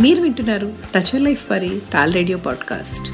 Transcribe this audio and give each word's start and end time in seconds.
మీరు 0.00 0.22
వింటున్నారు 0.22 0.72
touch 0.94 1.20
life 1.20 1.50
వారి 1.50 1.80
టాల్ 1.92 2.14
రేడియో 2.14 2.38
పాడ్కాస్ట్ 2.38 3.08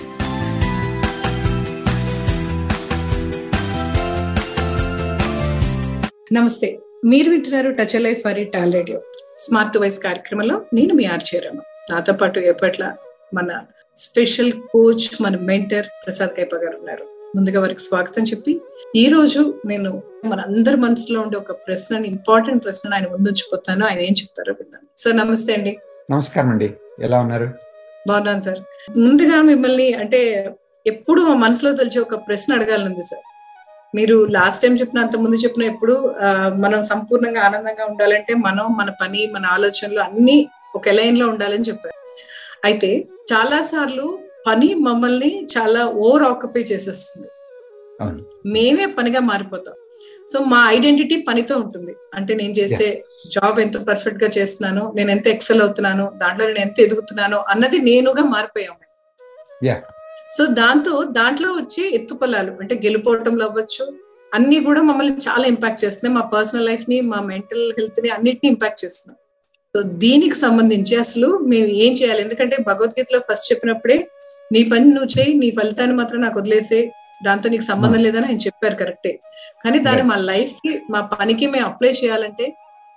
నమస్తే 6.33 6.79
మీరు 7.05 7.31
వింటున్నారు 7.31 7.71
టచ్ 7.71 8.03
లైఫ్ 8.03 8.23
వారి 8.27 8.45
టాల్ 8.45 8.73
రేడియో 8.73 9.03
స్మార్ట్ 9.37 9.79
వైస్ 9.79 9.99
కార్యక్రమంలో 9.99 10.65
నేను 10.75 10.95
మీ 10.95 11.05
ఆర్చేరామ 11.05 11.61
నాతో 11.91 12.13
పాటు 12.13 12.39
ఎప్పట్ల 12.39 12.97
మన 13.35 13.61
స్పెషల్ 13.95 14.53
కోచ్ 14.53 15.23
మన 15.23 15.37
మెంటర్ 15.37 15.87
ప్రసాద్ 15.87 16.31
కైప 16.37 16.55
గారు 16.55 16.77
ఉన్నారు. 16.79 17.05
ముందుగా 17.37 17.61
వారికి 17.61 17.81
స్వాగతం 17.81 18.25
చెప్పి 18.25 18.61
ఈ 18.97 19.09
రోజు 19.09 19.63
నేను 19.67 20.03
మన 20.25 20.41
అందరి 20.41 20.77
మనసులో 20.77 21.21
ఉండే 21.21 21.37
ఒక 21.37 21.53
ప్రశ్నని 21.53 22.09
ఇంపార్టెంట్ 22.09 22.65
ప్రశ్న 22.65 22.95
ఆయన 22.95 23.05
ముందు 23.05 23.29
ఉంచిపోతాను 23.29 23.87
ఆయన 23.87 23.99
ఏం 23.99 24.13
చెప్తారో 24.13 24.55
విన్నాను 24.61 24.87
సార్ 24.97 25.17
నమస్తే 25.17 25.55
అండి. 25.55 25.79
నమస్కారం 26.11 26.49
అండి. 26.49 26.75
ఎలా 27.01 27.21
ఉన్నారు? 27.21 27.47
బాగున్నాను 28.09 28.41
సార్. 28.41 28.59
ముందుగా 28.99 29.43
మిమ్మల్ని 29.43 29.93
అంటే 29.93 30.21
ఎప్పుడు 30.87 31.21
మా 31.21 31.35
మనసులో 31.35 31.73
తెలిసి 31.73 31.99
ఒక 31.99 32.15
ప్రశ్న 32.15 32.55
అడగాలనుంది 32.55 33.03
సార్. 33.03 33.25
మీరు 33.97 34.17
లాస్ట్ 34.31 34.63
టైం 34.63 34.75
చెప్పిన 34.81 35.01
అంత 35.01 35.17
ముందు 35.17 35.37
చెప్పిన 35.37 35.63
ఎప్పుడు 35.63 36.15
మనం 36.63 36.83
సంపూర్ణంగా 36.83 37.41
ఆనందంగా 37.41 37.85
ఉండాలంటే 37.85 38.35
మనం 38.35 38.77
మన 38.77 38.91
పని 39.03 39.27
మన 39.33 39.47
ఆలోచనలు 39.47 40.01
అన్ని 40.01 40.49
ఒక 40.75 40.89
లైన్లో 40.89 41.27
ఉండాలని 41.29 41.65
చెప్పారు. 41.65 41.99
అయితే 42.65 43.07
చాలా 43.33 43.63
సార్లు 43.63 44.19
పని 44.47 44.75
మమ్మల్ని 44.75 45.47
చాలా 45.59 45.85
ఓవర్ 45.87 46.23
ఆక్యుపై 46.23 46.61
చేసేస్తుంది. 46.61 47.29
మేమే 48.53 48.87
పనిగా 48.87 49.21
మారిపోతాం. 49.21 49.75
సో 50.33 50.39
మా 50.53 50.61
ఐడెంటిటీ 50.77 51.17
పనితో 51.29 51.55
ఉంటుంది. 51.65 51.93
అంటే 52.17 52.33
నేను 52.41 52.55
చేసే 52.61 52.89
జాబ్ 53.35 53.59
ఎంత 53.65 53.77
పర్ఫెక్ట్గా 53.89 54.29
చేస్తున్నాను 54.39 54.83
నేను 54.97 55.11
ఎంత 55.17 55.27
ఎక్సెల్ 55.35 55.63
అవుతున్నాను 55.65 56.05
దాంట్లో 56.23 56.45
నేను 56.49 56.63
ఎంత 56.67 56.81
ఎదుగుతున్నాను 56.87 57.39
అన్నది 57.53 57.79
నేనుగా 57.89 58.25
మారిపోయాము. 58.35 58.81
సో 60.37 60.43
దాంతో 60.61 60.93
దాంట్లో 61.19 61.49
వచ్చే 61.61 61.85
ఎత్తుపల్లాలు 61.99 62.53
అంటే 62.63 62.75
గెలుపోవటంలో 62.85 63.45
అవ్వచ్చు 63.49 63.85
అన్ని 64.33 64.59
కూడా 64.67 64.81
మమ్మల్ని 64.89 65.23
చాలా 65.29 65.45
ఇంపాక్ట్ 65.53 65.83
చేస్తున్నాయి. 65.85 66.15
మా 66.19 66.25
పర్సనల్ 66.35 66.67
లైఫ్ని 66.69 66.99
మా 67.13 67.19
మెంటల్ 67.31 67.65
హెల్త్ని 67.79 68.11
అన్నిటిని 68.17 68.49
ఇంపాక్ట్ 68.55 68.83
చేస్తున్నాయి. 68.85 69.21
సో 69.75 69.79
దీనికి 70.05 70.37
సంబంధించి 70.45 70.95
అసలు 71.05 71.29
మేము 71.53 71.69
ఏం 71.85 71.93
చేయాలి? 71.99 72.21
ఎందుకంటే 72.27 72.57
భగవద్గీతలో 72.69 73.19
ఫస్ట్ 73.29 73.49
చెప్పినప్పుడే 73.53 73.97
నీ 74.55 74.61
పని 74.73 74.87
నువ్వు 74.97 75.11
చేయి 75.17 75.33
నీ 75.43 75.49
ఫలితాన్ని 75.59 75.97
మాత్రం 76.01 76.21
నాకు 76.27 76.39
వదిలేసే 76.41 76.81
దాంతో 77.25 77.49
నీకు 77.49 77.63
సంబంధం 77.63 78.01
లేదని 78.03 78.25
ఆయన 78.25 78.37
చెప్పారు 78.37 78.75
కరెక్టే. 78.75 79.21
కానీ 79.65 79.79
దాన్ని 79.79 80.03
మా 80.03 80.17
లైఫ్కి 80.17 80.83
మా 80.91 81.01
పనికి 81.01 81.47
మేము 81.47 81.67
అప్లై 81.67 81.91
చేయాలంటే 81.91 82.55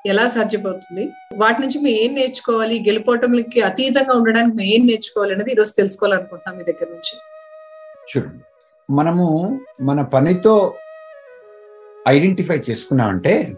ఎలా 0.08 0.28
సాధ్యపడుతుంది? 0.28 1.12
వాటి 1.36 1.62
నుంచి 1.62 1.78
మేము 1.78 1.98
ఏం 2.04 2.14
నేర్చుకోవాలి? 2.14 2.80
గెలుపోవటంకి 2.80 3.60
అతీతంగా 3.60 4.14
ఉండడానికి 4.14 4.56
మేము 4.56 4.72
ఏం 4.76 4.86
నేర్చుకోవాలి 4.86 5.34
అనేది 5.34 5.52
ఈరోజు 5.52 5.74
తెలుసుకోవాలనుకుంటున్నాం 5.76 6.58
మీ 6.58 6.64
దగ్గర 6.64 6.88
నుంచి. 6.96 7.16
చూడండి 8.12 8.44
మనము 8.90 9.26
మన 9.82 10.02
పనితో 10.02 10.76
ఐడెంటిఫై 12.08 12.58
చేసుకున్నామంటే 12.70 13.58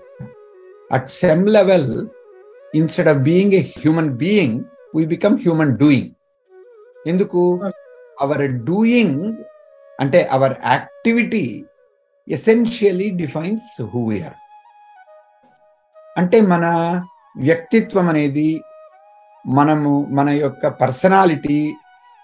at 0.91 1.09
same 1.09 1.49
level 1.49 2.07
instead 2.75 3.07
of 3.07 3.17
being 3.17 3.53
a 3.53 3.59
human 3.59 4.09
being 4.09 4.63
we 4.95 5.05
become 5.05 5.37
human 5.39 5.77
doing 5.77 6.09
ఎందుకు? 7.07 7.61
అవర్ 8.21 8.41
డూయింగ్ 8.41 9.35
అంటే 10.01 10.29
our 10.31 10.55
activity 10.65 11.45
essentially 12.27 13.09
defines 13.11 13.81
who 13.81 14.01
we are 14.09 14.37
అంటే 16.17 16.41
మన 16.41 16.65
వ్యక్తిత్వం 17.39 18.09
అనేది 18.09 18.49
మనము 19.45 19.91
మన 20.09 20.29
యొక్క 20.29 20.67
పర్సనాలిటీ 20.81 21.59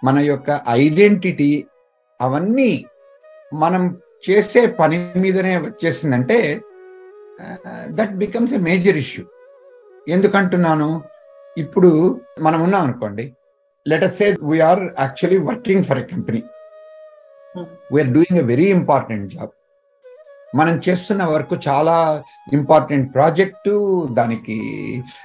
మన 0.04 0.20
యొక్క 0.20 0.62
ఐడెంటిటీ 0.68 1.52
అవన్నీ 2.20 2.72
మనం 3.54 3.84
చేసే 4.30 4.66
పని 4.80 4.98
మీదనే 5.16 5.58
వచ్చేసిందంటే 5.58 6.38
that 7.90 8.14
becomes 8.16 8.54
a 8.54 8.58
major 8.58 8.98
issue 8.98 9.24
ఎందుకంటున్నాను? 10.08 10.90
ఇప్పుడు 11.58 11.90
మనం 12.42 12.62
ఉన్నాం 12.62 12.82
అనుకోండి 12.82 13.26
let 13.86 14.06
say 14.14 14.38
we are 14.42 14.82
actually 15.00 15.38
working 15.38 15.86
for 15.86 15.98
a 15.98 16.04
company 16.04 16.42
we are 17.94 18.08
doing 18.08 18.40
a 18.40 18.46
very 18.46 18.66
important 18.70 19.34
job 19.34 19.54
మనం 20.56 20.82
చేస్తున్న 20.90 21.24
వర్క్ 21.24 21.68
చాలా 21.68 22.24
ఇంపార్టెంట్ 22.54 23.14
ప్రాజెక్టు 23.14 23.74
దానికి 24.14 24.58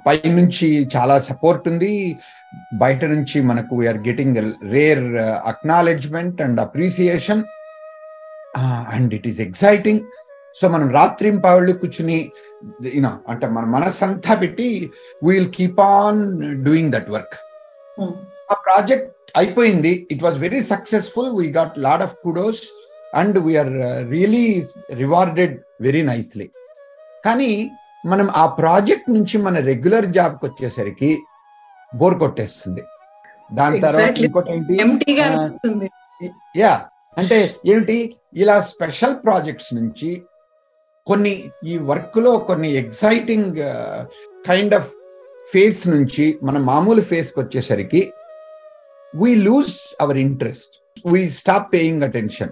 పైనుంచి 0.07 0.89
చాలా 0.97 1.21
సపోర్ట్ 1.21 1.69
ఉంది. 1.69 2.17
బయట 2.75 3.05
నుంచి 3.05 3.41
మనకు 3.41 3.77
we are 3.77 3.99
getting 3.99 4.39
rare 4.63 5.17
acknowledgement 5.45 6.43
and 6.43 6.61
appreciation 6.61 7.45
and 8.97 9.15
it 9.15 9.27
is 9.27 9.41
exciting 9.41 10.03
so 10.57 10.69
మనం 10.69 10.91
రాత్రింపాళ్ళు 10.91 11.73
కూర్చుని 11.73 12.33
యూనో 12.97 13.13
అంటే 13.29 13.47
మన 13.47 13.65
మనసంతా 13.65 14.35
పెట్టి 14.35 14.91
we'll 15.25 15.51
keep 15.51 15.81
on 15.81 16.21
doing 16.65 16.93
that 16.93 17.11
work. 17.11 17.35
ఆ 18.53 18.55
ప్రాజెక్ట్ 18.67 19.09
అయిపోయింది. 19.37 19.93
It 20.11 20.23
was 20.23 20.39
very 20.39 20.63
successful 20.63 21.31
we 21.41 21.47
got 21.59 21.75
lot 21.79 22.03
of 22.03 22.15
kudos 22.25 22.63
and 23.15 23.39
we are 23.39 23.73
really 24.11 24.47
rewarded 24.95 25.55
very 25.81 26.03
nicely 26.03 26.47
కానీ 27.25 27.53
మనం 28.07 28.29
ఆ 28.37 28.47
ప్రాజెక్ట్ 28.61 29.11
నుంచి 29.11 29.37
మన 29.39 29.57
రెగ్యులర్ 29.71 30.07
జాబ్కి 30.07 30.45
వచ్చేసరికి 30.47 31.11
బోర్ 31.93 32.19
కొట్టేస్తుంది. 32.19 32.83
దాని 33.55 33.77
తర్వాత. 33.81 33.99
ఇంకోటి 34.25 34.51
యా 36.57 36.73
అంటే 37.19 37.39
ఏమిటి 37.67 37.97
ఇలా 38.35 38.57
స్పెషల్ 38.63 39.17
ప్రాజెక్ట్స్ 39.25 39.75
నుంచి 39.75 40.11
కొన్ని 41.07 41.33
ఈ 41.67 41.75
వర్క్లో 41.91 42.39
కొన్ని 42.39 42.69
ఎగ్జైటింగ్ 42.73 43.57
కైండ్ 44.47 44.75
ఆఫ్ 44.75 44.91
ఫేస్ 45.53 45.89
నుంచి 45.89 46.39
మన 46.43 46.59
మామూలు 46.59 47.03
ఫేస్కి 47.03 47.41
వచ్చేసరికి 47.41 48.01
we 49.17 49.35
lose 49.35 49.95
our 50.01 50.17
interest 50.19 50.83
we 51.07 51.31
stop 51.31 51.75
paying 51.75 52.03
attention 52.03 52.51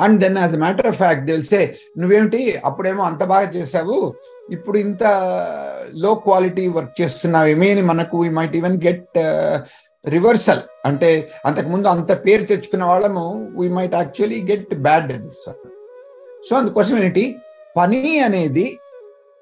and 0.00 0.20
then 0.20 0.38
as 0.38 0.54
a 0.54 0.58
matter 0.58 0.86
of 0.86 0.96
fact 0.96 1.26
తెలిసే 1.26 1.74
నువ్వేమిటి? 1.98 2.60
అప్పుడేమో 2.64 3.02
అంత 3.02 3.24
బాగా 3.24 3.50
చేసావు 3.50 4.14
ఇప్పుడు 4.50 4.78
ఇంత 4.78 5.04
లో 5.94 6.14
క్వాలిటీ 6.14 6.68
వర్క్ 6.68 7.00
చేస్తున్నావేమీ? 7.00 7.70
అని 7.70 7.82
మనకు 7.82 8.18
we 8.18 8.28
might 8.28 8.56
even 8.56 8.80
get 8.86 9.18
reversal 10.08 10.60
అంటే 10.84 11.30
అంతకుముందు 11.46 11.88
అంత 11.88 12.12
పేరు 12.26 12.44
తెచ్చుకున్న 12.44 12.84
వాళ్ళము 12.84 13.24
we 13.60 13.68
might 13.68 13.94
actually 13.94 14.42
get 14.42 14.74
bad 14.74 15.12
this 15.12 15.48
so 16.48 16.56
అందుకోసం 16.56 16.96
ఏంటి? 16.98 17.36
పని 17.76 18.18
అనేది 18.18 18.78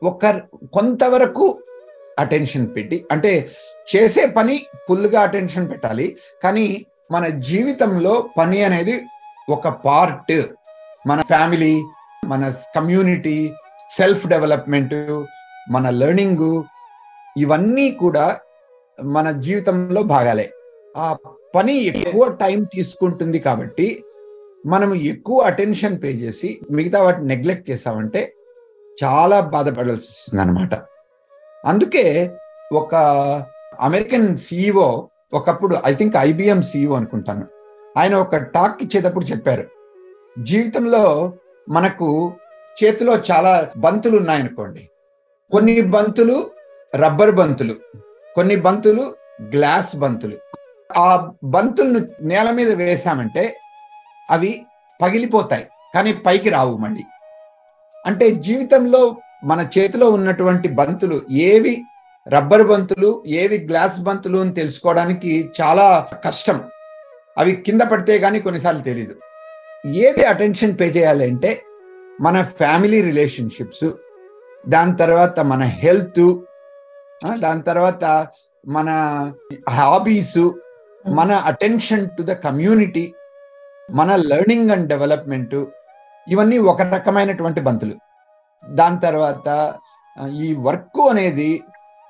ఒక 0.03 0.27
కొంతవరకు 0.73 1.59
అటెన్షన్ 2.19 2.67
పెట్టి 2.77 3.07
అంటే 3.11 3.51
చేసే 3.97 4.27
పని 4.27 4.67
ఫుల్గా 4.89 5.23
అటెన్షన్ 5.23 5.71
పెట్టాలి. 5.71 6.17
కానీ 6.43 6.87
మన 7.11 7.27
జీవితంలో 7.29 8.31
పని 8.39 8.63
అనేది 8.65 8.95
ఒక 9.51 9.69
పార్ట్ 9.69 10.33
మన 11.07 11.23
ఫ్యామిలీ 11.23 11.83
మన 12.25 12.55
కమ్యూనిటీ 12.77 13.55
సెల్ఫ్ 13.97 14.27
డెవలప్మెంట్ 14.27 14.95
మన 15.71 15.91
లెర్నింగ్ 15.91 16.63
ఇవన్నీ 17.39 17.91
కూడా 17.91 18.41
మన 19.03 19.31
జీవితంలో 19.31 20.03
భాగాలే. 20.03 20.51
ఆ 20.97 21.17
పని 21.55 21.75
ఎక్కువ 21.85 22.29
టైం 22.29 22.65
తీసుకుంటుంది 22.65 23.39
కాబట్టి 23.39 24.05
మనం 24.67 24.95
ఎక్కువ 24.95 25.43
అటెన్షన్ 25.43 26.03
పే 26.03 26.11
చేసి 26.11 26.61
మిగతా 26.71 27.03
వాటిని 27.03 27.27
నెగ్లెక్ట్ 27.27 27.71
చేసామంటే 27.71 28.33
చాలా 29.03 29.41
బాధపడాల్సి 29.41 30.09
వస్తుంది 30.11 30.43
అనమాట 30.43 30.75
అందుకే 31.65 32.31
ఒక 32.73 32.95
అమెరికన్ 33.81 34.39
సిఇఓ 34.39 35.07
ఒకప్పుడు 35.33 35.77
ఐ 35.85 35.95
థింక్ 35.95 36.17
ఐబిఎం 36.17 36.63
సిఇఓ 36.63 36.95
అనుకుంటాను. 36.95 37.47
ఆయన 37.97 38.15
ఒక 38.15 38.37
టాక్ 38.37 38.83
ఇచ్చేటప్పుడు 38.83 39.25
చెప్పారు. 39.25 39.71
జీవితంలో 40.43 41.33
మనకు 41.69 42.33
చేతిలో 42.85 43.17
చాలా 43.17 43.71
బంతులు 43.77 44.17
ఉన్నాయనుకోండి. 44.17 44.91
కొన్ని 45.51 45.81
బంతులు 45.81 46.51
రబ్బర్ 46.97 47.31
బంతులు 47.31 47.75
కొన్ని 48.35 48.57
బంతులు 48.57 49.15
గ్లాస్ 49.43 49.97
బంతులు. 49.97 50.37
ఆ 50.99 51.33
బంతులను 51.45 52.07
నేల 52.21 52.51
మీద 52.51 52.73
వేసామంటే 52.73 53.57
అవి 54.31 54.63
పగిలిపోతాయి 55.03 55.67
కానీ 55.95 56.13
పైకి 56.13 56.51
రావు 56.51 56.77
మళ్ళీ. 56.77 57.03
అంటే 58.07 58.31
జీవితంలో 58.31 59.17
మన 59.45 59.61
చేతిలో 59.75 60.07
ఉన్నటువంటి 60.11 60.69
బంతులు 60.81 61.17
ఏవి 61.51 61.75
రబ్బర్ 62.27 62.63
బంతులు 62.63 63.11
ఏవి 63.41 63.59
గ్లాస్ 63.71 63.99
బంతులు 64.01 64.39
అని 64.39 64.55
తెలుసుకోవడానికి 64.55 65.33
చాలా 65.61 65.87
కష్టం. 66.27 66.59
అవి 67.39 67.53
కింద 67.67 67.83
పడితే 67.83 68.15
కానీ 68.19 68.39
కొన్నిసార్లు 68.41 68.83
తెలియదు 68.83 69.15
ఏది 70.07 70.23
అటెన్షన్ 70.25 70.79
పే 70.81 70.87
చేయాలి 70.97 71.25
అంటే 71.25 71.51
మన 72.21 72.37
ఫ్యామిలీ 72.61 72.99
రిలేషన్షిప్స్ 73.03 73.87
దాని 74.69 74.97
తర్వాత 74.97 75.41
మన 75.53 75.63
హెల్త్ 75.83 76.25
దాని 77.41 77.63
తర్వాత 77.63 78.05
మన 78.65 78.89
హాబీస్ 79.71 80.39
మన 81.19 81.33
అటెన్షన్ 81.47 82.07
టు 82.17 82.23
ద 82.23 82.35
కమ్యూనిటీ 82.47 83.05
మన 83.91 84.11
లెర్నింగ్ 84.31 84.71
అండ్ 84.71 84.89
డెవలప్మెంట్ 84.89 85.57
ఇవన్నీ 86.27 86.59
ఒక 86.71 86.83
రకమైనటువంటి 86.95 87.61
బంతులు. 87.61 87.95
దాని 88.71 88.99
తర్వాత 89.01 89.49
ఈ 90.41 90.49
వర్క్ 90.67 91.01
అనేది 91.11 91.51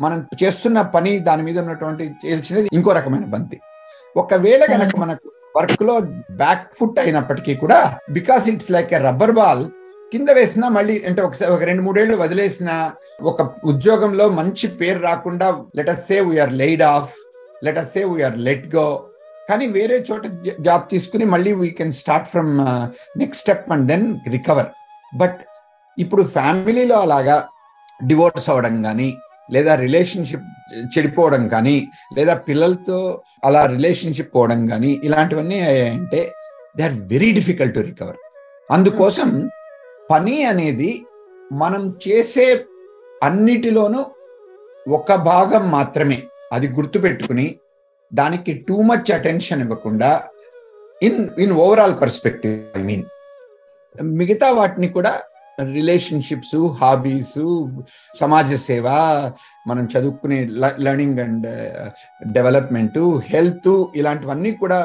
మనం 0.00 0.18
చేస్తున్న 0.42 0.78
పని 0.94 1.12
దాని 1.20 1.42
మీద 1.42 1.56
ఉన్నటువంటి 1.58 2.04
తెలిసినది 2.22 2.68
ఇంకో 2.72 2.92
రకమైన 2.92 3.24
బంతి. 3.24 3.56
ఒకవేళ 4.16 4.62
కనుక 4.64 4.98
మనకు 4.98 5.28
వర్క్లో 5.56 5.94
బ్యాక్ 6.36 6.66
ఫుట్ 6.78 6.98
అయినప్పటికీ 6.98 7.52
కూడా 7.54 7.78
because 8.10 8.44
it's 8.48 8.70
like 8.70 8.92
a 8.94 9.00
rubber 9.00 9.32
ball 9.32 9.62
కింద 10.12 10.30
వేసినా 10.30 10.66
మళ్ళీ 10.68 10.94
అంటే 11.04 11.20
ఒకసారి 11.22 11.50
ఒక 11.52 11.64
రెండు 11.64 11.82
మూడేళ్ళు 11.82 12.16
వదిలేసిన 12.16 12.70
ఒక 13.22 13.42
ఉద్యోగంలో 13.64 14.26
మంచి 14.30 14.66
పేరు 14.80 15.00
రాకుండా 15.00 15.46
let us 15.76 16.00
say 16.08 16.18
we are 16.20 16.52
laid 16.52 16.84
off 16.88 17.14
let us 17.64 17.88
say 17.94 18.02
we are 18.04 18.38
let 18.38 18.66
go 18.74 18.86
కానీ 19.48 19.66
వేరే 19.68 19.96
చోట 20.10 20.26
జాబ్ 20.60 20.84
తీసుకుని 20.90 21.24
మళ్ళీ 21.24 21.52
we 21.52 21.68
can 21.70 21.92
start 21.92 22.28
from 22.28 22.52
next 23.16 23.42
step 23.42 23.66
and 23.72 23.86
then 23.88 24.06
recover 24.28 24.70
but 25.12 25.40
ఇప్పుడు 25.98 26.22
ఫ్యామిలీలో 26.22 26.96
అలాగా 27.00 27.48
డివోర్స్ 28.06 28.50
అవ్వడం 28.50 28.82
కానీ 28.82 29.08
లేదా 29.52 29.74
రిలేషన్షిప్ 29.74 30.46
చెడిపోవడం 30.92 31.48
కానీ 31.48 31.88
లేదా 32.16 32.34
పిల్లలతో 32.34 32.98
అలా 33.44 33.66
రిలేషన్షిప్ 33.66 34.34
పోవడం 34.34 34.66
కానీ 34.66 35.00
ఇలాంటివన్నీ 35.04 35.60
అంటే 35.88 36.32
they 36.76 36.82
are 36.82 36.92
very 36.92 37.32
difficult 37.32 37.74
to 37.74 37.80
recover. 37.80 38.16
అందుకోసం 38.70 39.50
పని 40.10 40.44
అనేది 40.44 41.06
మనం 41.52 41.82
చేసే 42.08 42.64
అన్నిటిలోనూ 43.22 44.04
ఒక 44.88 45.14
భాగం 45.14 45.70
మాత్రమే. 45.70 46.22
అది 46.52 46.68
గుర్తుపెట్టుకుని 46.68 47.56
దానికి 48.14 48.52
టూ 48.68 48.82
మచ్ 48.82 49.12
అటెన్షన్ 49.12 49.60
ఇవ్వకుండా 49.60 50.10
in 51.02 51.28
in 51.38 51.52
overall 51.52 52.00
perspective 52.00 52.78
I 52.78 52.82
mean. 52.82 53.04
మిగతా 54.02 54.50
వాటిని 54.50 54.88
కూడా 54.88 55.22
రిలేషన్షిప్స్ 55.58 56.56
హాబీస్ 56.80 57.38
సమాజ 58.14 58.54
సేవ 58.64 58.86
మనం 59.66 59.84
చదువుకునే 59.92 60.38
లెర్నింగ్ 60.78 61.20
అండ్ 61.20 61.46
డెవలప్మెంట్ 62.32 62.98
హెల్త్ 63.28 63.70
ఇలాంటివన్నీ 63.96 64.52
కూడా 64.54 64.80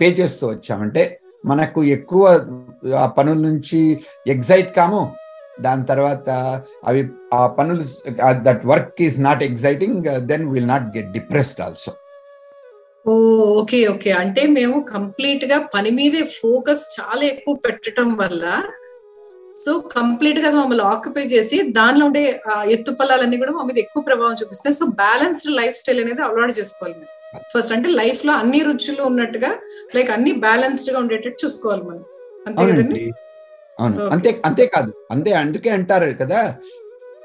పే 0.00 0.08
చేస్తూ 0.18 0.44
వచ్చామంటే 0.46 1.02
మనకు 1.44 1.80
ఎక్కువ 1.94 2.22
ఆ 3.00 3.06
పనుల 3.16 3.38
నుంచి 3.40 3.80
ఎగ్జైట్ 4.26 4.70
కాము. 4.74 5.02
దాని 5.58 5.84
తర్వాత 5.86 6.28
అవి 6.84 7.00
ఆ 7.34 7.46
పనులు 7.56 7.84
that 8.46 8.64
work 8.66 9.02
is 9.02 9.18
not 9.20 9.42
exciting 9.42 9.98
then 10.30 10.46
will 10.52 10.68
not 10.68 10.88
get 10.96 11.10
depressed 11.12 11.60
also 11.60 11.92
oh 13.06 13.14
okay 13.60 13.78
okay. 13.88 14.10
అంటే 14.22 14.42
మేము 14.52 14.76
కంప్లీట్గా 14.92 15.58
పని 15.74 15.90
మీదే 15.90 16.22
ఫోకస్ 16.38 16.84
చాలా 16.96 17.22
ఎక్కువ 17.24 17.54
పెట్టడం 17.66 18.10
వల్ల 18.16 18.44
సో 19.54 19.72
కంప్లీట్గా 19.94 20.48
మమ్మల్ని 20.54 20.84
ఆక్యుపై 20.92 21.24
చేసి 21.32 21.56
దానిలో 21.76 22.04
ఉండే 22.08 22.22
ఎత్తు 22.74 22.92
పొలాలన్నీ 22.98 23.36
కూడా 23.42 23.52
మా 23.56 23.64
మీద 23.68 23.78
ఎక్కువ 23.78 24.02
ప్రభావం 24.08 24.38
చూపిస్తాయి 24.40 24.76
సో 24.78 24.86
బ్యాలెన్స్డ్ 25.02 25.52
లైఫ్ 25.58 25.76
స్టైల్ 25.80 26.00
అనేది 26.04 26.22
అలవాటు 26.26 26.54
చేసుకోవాలి 26.58 26.94
మేము 27.00 27.12
ఫస్ట్ 27.52 27.72
అంటే 27.72 27.88
లైఫ్లో 28.00 28.32
అన్ని 28.40 28.60
రుచులు 28.66 29.02
ఉన్నట్టుగా 29.10 29.50
లైక్ 29.96 30.10
అన్ని 30.10 30.32
బ్యాలెన్స్డ్గా 30.44 30.98
ఉండేటట్టు 31.02 31.38
చూసుకోవాలి 31.44 31.84
మనం. 31.88 32.02
అంతే 32.46 32.64
కదండి? 32.70 33.04
అవును. 33.78 33.94
Okay. 33.96 34.10
అంతే 34.14 34.30
అంతేకాదు 34.48 34.90
అంతే 35.10 35.30
అందుకే 35.40 35.70
అంటారు 35.76 36.10
కదా 36.20 36.40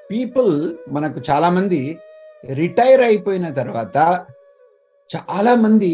పీపుల్ 0.09 0.53
మనకు 0.89 1.19
చాలా 1.29 1.49
మంది 1.57 1.81
రిటైర్ 2.43 3.01
అయిపోయిన 3.01 3.47
తర్వాత 3.59 3.97
చాలా 5.09 5.53
మంది 5.55 5.91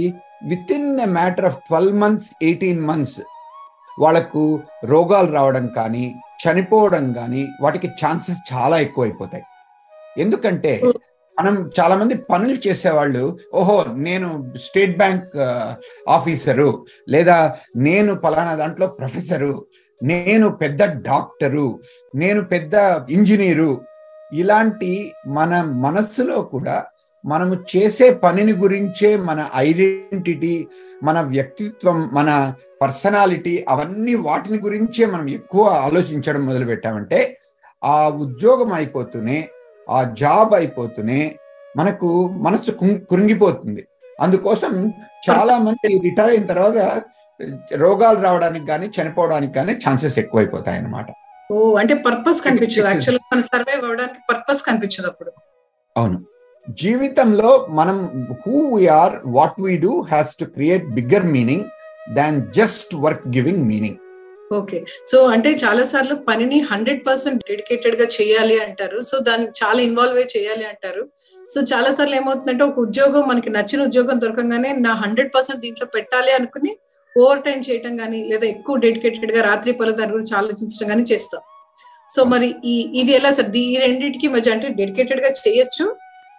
within 0.71 0.89
a 0.99 1.09
matter 1.17 1.47
of 1.49 1.57
twelve 1.67 1.95
months 2.03 2.29
eighteen 2.43 2.81
months 2.81 3.19
వాళ్ళకు 3.97 4.43
రోగాలు 4.85 5.29
రావడం 5.31 5.65
కానీ 5.77 6.05
చనిపోవడం 6.39 7.05
కానీ 7.13 7.43
వాటికి 7.61 7.87
ఛాన్సెస్ 7.99 8.41
చాలా 8.53 8.77
ఎక్కువ 8.79 9.03
అయిపోతాయి 9.03 9.45
ఎందుకంటే 10.19 10.73
మనం 11.37 11.55
చాలా 11.79 11.95
మంది 11.95 12.15
పనులు 12.29 12.59
చేసేవాళ్ళు 12.67 13.23
ఓహో 13.53 13.77
నేను 13.99 14.27
స్టేట్ 14.57 14.93
బ్యాంక్ 14.97 15.33
ఆఫీసరు 16.09 16.69
లేదా 17.09 17.37
నేను 17.77 18.11
పలానా 18.15 18.53
దాంట్లో 18.55 18.87
ప్రొఫెసరు 18.99 19.53
నేను 20.01 20.47
పెద్ద 20.57 20.83
డాక్టరు 21.01 21.67
నేను 22.13 22.41
పెద్ద 22.45 22.75
ఇంజనీరు 23.09 23.71
ఇలాంటి 24.31 24.91
మన 25.27 25.53
మనస్సులో 25.81 26.37
కూడా 26.41 26.77
మనము 27.25 27.55
చేసే 27.71 28.07
పనిని 28.23 28.53
గురించే 28.55 29.09
మన 29.27 29.39
ఐడెంటిటీ 29.61 30.53
మన 31.01 31.17
వ్యక్తిత్వం 31.29 31.97
మన 32.13 32.29
పర్సనాలిటీ 32.81 33.53
అవన్నీ 33.69 34.13
వాటిని 34.25 34.59
గురించే 34.59 35.05
మనం 35.05 35.27
ఎక్కువ 35.29 35.63
ఆలోచించడం 35.85 36.45
మొదలు 36.45 36.65
పెట్టామంటే 36.65 37.19
ఆ 37.83 37.97
ఉద్యోగం 38.23 38.73
అయిపోతూనే 38.73 39.37
ఆ 39.87 39.99
జాబ్ 40.17 40.53
అయిపోతూనే 40.55 41.19
మనకు 41.75 42.07
మనసు 42.41 42.71
కుంగ్- 42.71 43.03
కురింగిపోతుంది. 43.05 43.81
అందుకోసం 44.19 44.73
చాలా 45.27 45.55
మంది 45.59 45.87
రిటైర్ 46.03 46.29
అయిన 46.29 46.45
తర్వాత 46.45 46.77
రోగాలు 47.79 48.19
రావడానికి 48.21 48.65
కానీ 48.65 48.85
చనిపోవడానికి 48.95 49.53
కానీ 49.53 49.73
ఛాన్సెస్ 49.83 50.19
ఎక్కువైపోతాయి 50.19 50.77
అన్నమాట 50.77 51.07
ఓ 51.49 51.57
అంటే 51.75 51.93
పర్పస్ 52.05 52.39
కనిపించదు. 52.45 52.85
యాక్చువల్ 52.91 53.19
మన 53.31 53.41
సర్వైవ్ 53.49 53.83
అవ్వడానికి 53.83 54.21
పర్పస్ 54.29 54.61
కనిపించదు 54.63 55.07
అప్పుడు. 55.07 55.31
అవును. 55.95 56.17
జీవితంలో 56.67 57.51
మనం 57.69 57.97
who 58.43 58.57
we are 58.75 59.15
what 59.25 59.59
we 59.65 59.73
do 59.77 59.93
has 60.11 60.31
to 60.37 60.45
create 60.45 60.85
bigger 60.97 61.27
meaning 61.35 61.65
than 62.17 62.37
just 62.57 62.95
work 63.05 63.27
giving 63.27 63.63
meaning 63.71 63.99
okay 64.51 64.79
so 65.11 65.17
అంటే 65.35 65.49
చాలా 65.63 65.83
సార్లు 65.91 66.15
పనిని 66.27 66.57
హండ్రెడ్ 66.71 66.99
పర్సెంట్ 67.07 67.39
డెడికేటెడ్గా 67.49 68.05
చేయాలి 68.17 68.55
అంటారు. 68.65 68.97
సో 69.09 69.15
దాన్ని 69.27 69.47
చాలా 69.61 69.79
ఇన్వాల్వ్ 69.81 70.17
అయ్యి 70.21 70.33
చేయాలి 70.35 70.65
అంటారు. 70.71 71.03
సో 71.53 71.59
చాలా 71.71 71.89
సార్లు 71.97 72.15
ఏమవుతుందంటే 72.15 72.63
ఒక 72.63 72.77
ఉద్యోగం 72.79 73.23
మనకి 73.31 73.49
నచ్చిన 73.55 73.81
ఉద్యోగం 73.89 74.19
దొరకంగానే 74.23 74.71
నా 74.85 74.91
హండ్రెడ్ 75.03 75.31
పర్సెంట్ 75.35 75.63
దీంట్లో 75.65 75.87
పెట్టాలి 75.95 76.31
అనుకుని 76.39 76.71
ఓవర్ 77.15 77.41
టైం 77.47 77.59
చేయటం 77.67 77.97
కానీ 77.97 78.19
లేదా 78.31 78.45
ఎక్కువ 78.47 78.75
డెడికేటెడ్గా 78.85 79.41
రాత్రి 79.49 79.73
పనులు 79.79 79.97
దాని 79.99 80.13
గురించి 80.15 80.35
ఆలోచించడం 80.41 80.87
కానీ 80.93 81.03
చేస్తాం. 81.13 81.41
సో 82.09 82.23
మరి 82.33 82.55
ఈ 82.73 82.75
ఇది 83.01 83.11
ఎలా 83.19 83.31
సార్? 83.37 83.49
ఈ 83.57 83.77
రెండింటికి 83.85 84.27
మధ్య 84.27 84.51
అంటే 84.51 84.67
డెడికేటెడ్గా 84.79 85.31
చేయొచ్చు 85.43 85.85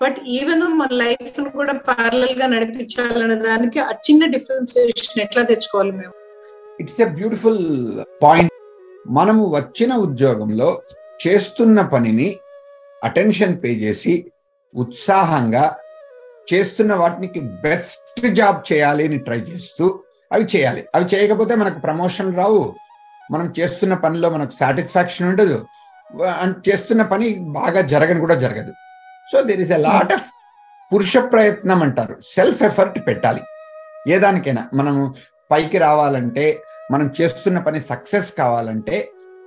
బట్ 0.02 0.17
ఈవెన్ 0.26 0.60
మన 0.60 0.88
లైఫ్ను 0.93 1.50
కూడా 1.50 1.72
పార్లల్గా 1.72 2.46
నడిపించాలనే 2.46 3.34
దానికి 3.34 3.79
ఆ 3.81 3.91
చిన్న 3.91 4.26
డిఫరెన్సియేషన్ 4.26 5.22
ఎట్లా 5.22 5.43
తెచ్చుకోవాలి 5.43 5.93
మేము? 5.93 6.12
ఇట్స్ 6.81 7.00
ఎ 7.00 7.05
బ్యూటిఫుల్ 7.05 8.05
పాయింట్ 8.22 8.53
మనము 9.06 9.46
వచ్చిన 9.46 9.94
ఉద్యోగంలో 9.94 10.82
చేస్తున్న 11.29 11.81
పనిని 11.81 12.36
అటెన్షన్ 13.05 13.62
పే 13.65 13.69
చేసి 13.69 14.32
ఉత్సాహంగా 14.74 15.76
చేస్తున్న 16.55 16.94
వాటికి 16.94 17.41
బెస్ట్ 17.41 18.29
జాబ్ 18.29 18.72
చేయాలి 18.72 19.05
అని 19.05 19.19
ట్రై 19.19 19.38
చేస్తూ 19.38 20.00
అవి 20.32 20.44
చేయాలి. 20.44 20.86
అవి 20.94 21.05
చేయకపోతే 21.05 21.55
మనకు 21.55 21.79
ప్రమోషన్ 21.79 22.36
రావు. 22.36 22.74
మనం 23.32 23.55
చేస్తున్న 23.60 23.94
పనిలో 23.94 24.31
మనకు 24.31 24.50
సాటిస్ఫాక్షన్ 24.60 25.29
ఉండదు. 25.29 25.67
అండ్ 26.24 26.69
చేస్తున్న 26.69 27.03
పని 27.03 27.38
బాగా 27.38 27.81
జరగని 27.81 28.20
కూడా 28.20 28.34
జరగదు. 28.34 28.72
So 29.33 29.41
there 29.49 29.61
is 29.61 29.73
a 29.73 29.81
lot 29.89 30.13
of 30.13 30.29
పురుష 30.93 31.17
ప్రయత్నం 31.33 31.83
అంటారు. 31.83 32.17
సెల్ఫ్ 32.25 32.63
ఎఫర్ట్ 32.63 32.99
పెట్టాలి. 33.06 33.43
ఏ 34.13 34.19
దానికైనా 34.19 34.63
మనము 34.75 35.15
పైకి 35.51 35.79
రావాలంటే 35.79 36.63
మనం 36.93 37.06
చేస్తున్న 37.21 37.59
పని 37.59 37.81
సక్సెస్ 37.81 38.33
కావాలంటే 38.33 38.97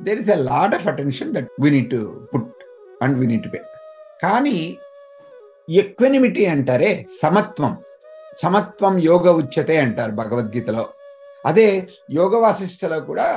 there 0.01 0.19
is 0.19 0.31
a 0.31 0.39
lot 0.49 0.75
of 0.75 0.87
attention 0.87 1.33
that 1.35 1.47
we 1.61 1.69
need 1.69 1.95
put 2.31 2.49
and 3.03 3.15
we 3.19 3.25
need 3.25 3.47
pay 3.53 3.59
కానీ 4.23 4.77
ఎక్వెనిమిటీ 5.69 6.45
అంటారే 6.45 7.05
సమత్వం. 7.21 7.77
సమత్వం 8.43 8.93
యోగ 8.99 9.31
ఉచ్యతే 9.31 9.77
అంటారు 9.77 10.11
భగవద్గీతలో. 10.11 10.83
అదే 11.45 11.87
యోగ 12.11 12.35
వాసిష్టలో 12.43 12.99
కూడా 12.99 13.27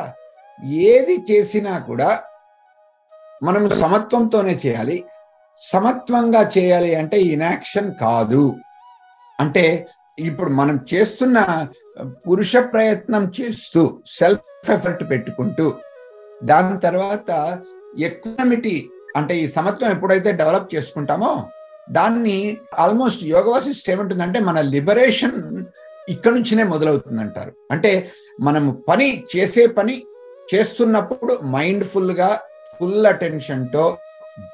ఏది 0.65 1.17
చేసినా 1.31 1.79
కూడా 1.79 2.11
మనం 3.43 3.63
సమత్వంతోనే 3.81 4.55
చేయాలి. 4.67 5.05
సమత్వంగా 5.61 6.51
చేయాలి 6.59 6.95
అంటే 6.95 7.21
ఇనాక్షన్ 7.21 7.95
కాదు. 7.95 8.55
అంటే 9.41 9.87
ఇప్పుడు 10.19 10.51
మనం 10.51 10.81
చేస్తున్న 10.95 11.69
పురుష 12.27 12.57
ప్రయత్నం 12.57 13.33
చేస్తూ 13.41 14.01
సెల్ఫ్ 14.07 14.71
ఎఫర్ట్ 14.71 15.11
పెట్టుకుంటూ 15.11 15.75
దాని 16.43 16.81
తర్వాత 16.81 17.31
ఎక్నమిటీ 17.99 18.89
అంటే 19.17 19.37
ఈ 19.37 19.49
సమత్వం 19.49 19.91
ఎప్పుడైతే 19.91 20.33
డెవలప్ 20.33 20.75
చేసుకుంటామో 20.75 21.49
దాన్ని 21.91 22.59
ఆల్మోస్ట్ 22.79 23.25
యోగవాసిస్ట్ 23.25 23.91
ఏమంటుందంటే 23.91 24.41
మన 24.41 24.61
లిబరేషన్ 24.61 25.65
ఇక్కడ 26.09 26.33
నుంచినే 26.33 26.65
మొదలవుతుంది 26.65 27.21
అంటారు 27.21 27.53
అంటే 27.71 28.11
మనము 28.41 28.73
పని 28.73 29.25
చేసే 29.37 29.67
పని 29.67 30.03
చేస్తున్నప్పుడు 30.55 31.41
మైండ్ఫుల్గా 31.45 32.41
ఫుల్ 32.81 33.07
అటెన్షన్తో 33.07 33.99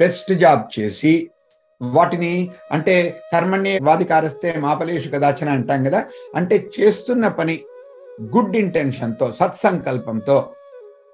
బెస్ట్ 0.00 0.32
జాబ్ 0.32 0.80
చేసి 0.80 1.30
వాటిని 1.82 2.50
అంటే 2.73 3.20
కర్మణ్య 3.32 3.78
వాది 3.82 4.04
కారస్తే 4.04 4.58
మాపలేషు 4.58 5.08
కదాచన 5.08 5.49
అంటాం 5.50 5.85
కదా. 5.85 6.04
అంటే 6.35 6.70
చేస్తున్న 6.80 7.28
పని 7.28 7.64
గుడ్ 8.23 8.56
ఇంటెన్షన్తో 8.56 9.32
సత్సంకల్పంతో 9.32 10.52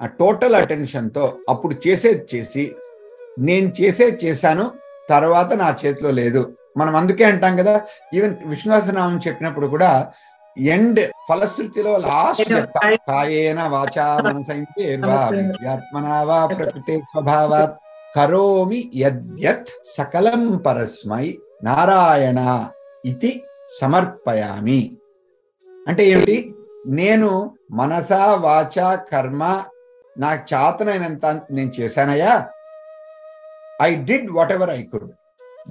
ఆ 0.00 0.06
టోటల్ 0.06 0.54
అటెన్షన్తో 0.54 1.38
అప్పుడు 1.48 1.88
చేసేది 1.88 2.36
చేసి 2.36 2.74
నేను 3.38 3.72
చేసేది 3.80 4.26
చేశాను 4.26 4.72
తర్వాత 5.10 5.52
నా 5.52 5.76
చేతిలో 5.84 6.10
లేదు. 6.10 6.56
మనం 6.76 6.96
అందుకే 6.96 7.24
అంటాం 7.24 7.56
కదా 7.56 7.86
ఈవెన్ 8.14 8.36
విశ్వాసనామం 8.44 9.20
చెప్పినప్పుడు 9.26 9.66
కూడా 9.66 10.12
ఎండ్ 10.58 11.00
ఫలశ్రుతిలో 11.28 11.96
లాస్ట్ 11.96 12.52
కాయేన 13.06 13.62
వాచా 13.62 14.18
మనసైర్వాత్మనా 14.24 16.22
వా 16.22 16.46
ప్రకృతే 16.46 17.00
స్వభావాత్. 17.00 17.76
కరోమి 18.16 18.90
యద్యత్ 18.94 19.68
సకలం 19.86 20.56
పరస్మై 20.56 21.38
నారాయణ 21.62 22.70
ఇది 23.04 23.44
సమర్పయామి. 23.80 24.96
అంటే 25.88 26.04
ఏమిటి? 26.04 26.54
నేను 26.86 27.58
మనసా 27.70 28.34
వాచ 28.34 28.96
కర్మ 28.96 29.64
నాకు 30.18 30.54
చేతనైనంత 30.54 31.26
నేను 31.26 31.72
చేశానయ్యా? 31.80 32.48
I 33.82 33.94
did 33.94 34.30
whatever 34.52 34.70
I 34.70 34.82
could. 34.82 35.10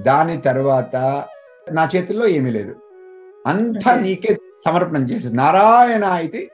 దాని 0.02 0.42
తర్వాత 0.42 1.26
నా 1.72 1.90
చేతుల్లో 1.96 2.28
ఏమీ 2.28 2.52
లేదు. 2.52 2.76
అంతా 3.48 3.96
నీకే 3.96 4.38
సమర్పణం 4.66 5.10
చేసి 5.10 5.36
నారాయణ 5.36 6.06
అయితే 6.06 6.52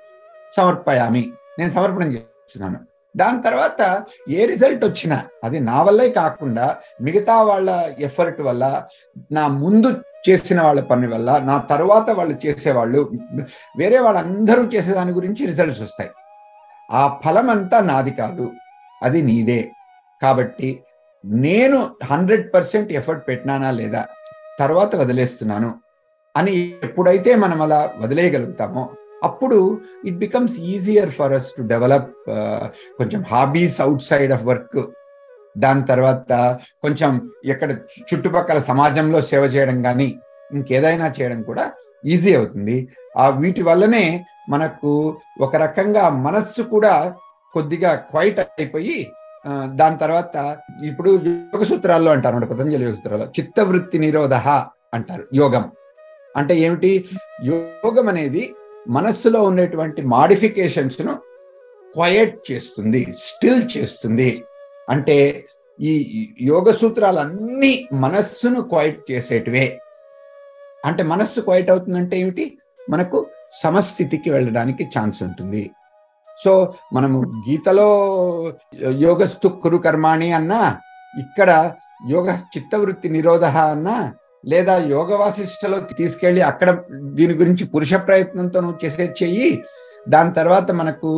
సమర్పయామి. 0.58 1.34
నేను 1.60 1.72
సమర్పణం 1.72 2.13
చేస్తున్నాను. 2.13 2.88
దాని 3.15 3.41
తర్వాత 3.41 4.05
ఏ 4.29 4.45
రిజల్ట్ 4.45 4.85
వచ్చినా 4.85 5.23
అది 5.43 5.59
నా 5.59 5.81
వల్లే 5.81 6.09
కాకుండా 6.09 6.77
మిగతా 7.01 7.41
వాళ్ళ 7.41 7.69
ఎఫర్ట్ 7.99 8.41
వల్ల 8.41 8.83
నా 9.31 9.47
ముందు 9.47 9.89
చేసిన 10.29 10.61
వాళ్ళ 10.61 10.81
పని 10.81 11.07
వల్ల 11.07 11.37
నా 11.39 11.57
తర్వాత 11.57 12.09
వాళ్ళు 12.09 12.39
చేసేవాళ్ళు 12.45 13.11
వేరే 13.77 13.99
వాళ్ళందరూ 13.99 14.63
చేసే 14.63 14.91
దాని 14.91 15.11
గురించి 15.11 15.45
రిజల్ట్స్ 15.45 15.81
వస్తాయి. 15.81 16.09
ఆ 16.91 17.19
ఫలం 17.25 17.49
అంతా 17.49 17.81
నాది 17.81 18.11
కాదు 18.11 18.51
అది 19.03 19.21
నీదే. 19.21 19.71
కాబట్టి 20.21 20.83
నేను 21.25 21.95
హండ్రెడ్ 22.03 22.53
పర్సెంట్ 22.53 22.91
ఎఫర్ట్ 22.91 23.27
పెట్టినానా 23.27 23.71
లేదా 23.71 24.07
తర్వాత 24.59 24.95
వదిలేస్తున్నాను 24.95 25.79
అని 26.35 26.79
ఎప్పుడైతే 26.83 27.35
మనం 27.35 27.61
అలా 27.61 27.93
వదిలేయగలుగుతామో 27.97 28.89
అప్పుడు 29.23 29.57
it 30.09 30.17
becomes 30.17 30.55
easier 30.73 31.11
for 31.17 31.33
us 31.33 31.49
to 31.57 31.63
develop 31.73 32.09
కొంచెం 32.99 33.21
hobbies 33.31 33.77
out 33.85 34.03
side 34.09 34.33
of 34.38 34.45
work 34.49 34.79
దాని 35.63 35.83
తర్వాత 35.91 36.31
కొంచెం 36.83 37.11
ఎక్కడ 37.53 37.69
చుట్టుపక్కల 38.09 38.59
సమాజంలో 38.71 39.21
సేవ 39.31 39.43
చేయడం 39.55 39.77
కానీ 39.88 40.09
ఇంకేదైనా 40.51 41.07
చేయడం 41.17 41.39
కూడా 41.49 41.65
ఈజీ 42.13 42.31
అవుతుంది. 42.35 42.75
ఆ 43.21 43.23
వీటి 43.41 43.61
వల్లనే 43.69 44.05
మనకు 44.49 44.91
ఒక 45.45 45.55
రకంగా 45.63 46.03
మనస్సు 46.27 46.61
కూడా 46.73 46.93
కొద్దిగా 47.55 47.91
క్వైట్ 48.11 48.39
అయిపోయి 48.43 48.97
దాని 49.79 49.97
తర్వాత 50.03 50.35
ఇప్పుడు 50.89 51.09
యోగ 51.27 51.63
సూత్రాల్లో 51.71 52.11
అంటారు 52.15 52.47
పతంజలి 52.51 52.85
యోగ 52.88 52.95
సూత్రాల్లో 52.95 53.27
చిత్తవృత్తి 53.38 53.99
నిరోధ 54.05 54.35
అంటారు 54.97 55.25
యోగం. 55.41 55.65
అంటే 56.35 56.53
ఏమిటి? 56.65 56.91
యోగం 57.51 58.07
అనేది 58.13 58.43
మనస్సులో 58.89 59.43
ఉండేటువంటి 59.43 60.01
మాడిఫికేషన్స్ను 60.01 61.13
క్వయట్ 61.96 62.51
చేస్తుంది 62.51 63.15
స్టిల్ 63.19 63.77
చేస్తుంది. 63.77 64.29
అంటే 64.89 65.46
ఈ 65.81 65.91
యోగ 66.41 66.72
సూత్రాలన్నీ 66.72 67.88
మనస్సును 67.93 68.62
క్వైట్ 68.62 69.12
చేసేటివే. 69.12 69.79
అంటే 70.86 71.03
మనస్సు 71.03 71.39
క్వైట్ 71.41 71.69
అవుతుందంటే 71.69 72.17
ఏమిటి? 72.17 72.58
మనకు 72.89 73.27
సమస్థితికి 73.53 74.29
వెళ్ళడానికి 74.29 74.84
ఛాన్స్ 74.84 75.24
ఉంటుంది. 75.24 75.72
సో 76.43 76.74
మనము 76.93 77.22
గీతలో 77.50 77.89
యోగస్థు 79.00 79.48
కురు 79.48 79.77
కర్మాణి 79.77 80.31
అన్నా 80.31 80.77
ఇక్కడ 81.19 81.74
యోగ 82.10 82.36
చిత్తవృత్తి 82.36 83.10
నిరోధ 83.10 83.46
అన్నా 83.46 84.13
లేదా 84.46 84.77
యోగ 84.77 85.15
వాసిష్టలో 85.15 85.79
తీసుకెళ్ళి 85.79 86.41
అక్కడ 86.41 86.69
దీని 87.17 87.34
గురించి 87.34 87.65
పురుష 87.65 87.93
ప్రయత్నంతో 87.93 88.60
నువ్వు 88.60 88.79
చేసేది 88.86 89.13
చెయ్యి. 89.24 89.63
దాని 90.10 90.34
తర్వాత 90.34 90.72
మనకు 90.72 91.10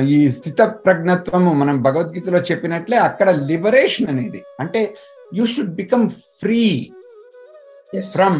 ఈ 0.00 0.30
స్థిత 0.30 0.60
ప్రజ్ఞత్వము 0.62 1.52
మనం 1.52 1.82
భగవద్గీతలో 1.82 2.38
చెప్పినట్లే 2.38 2.96
అక్కడ 2.96 3.30
లిబరేషన్ 3.30 4.08
అనేది. 4.08 4.42
అంటే 4.60 4.94
you 5.34 5.46
should 5.46 5.74
become 5.74 6.10
free 6.10 6.90
from 8.14 8.38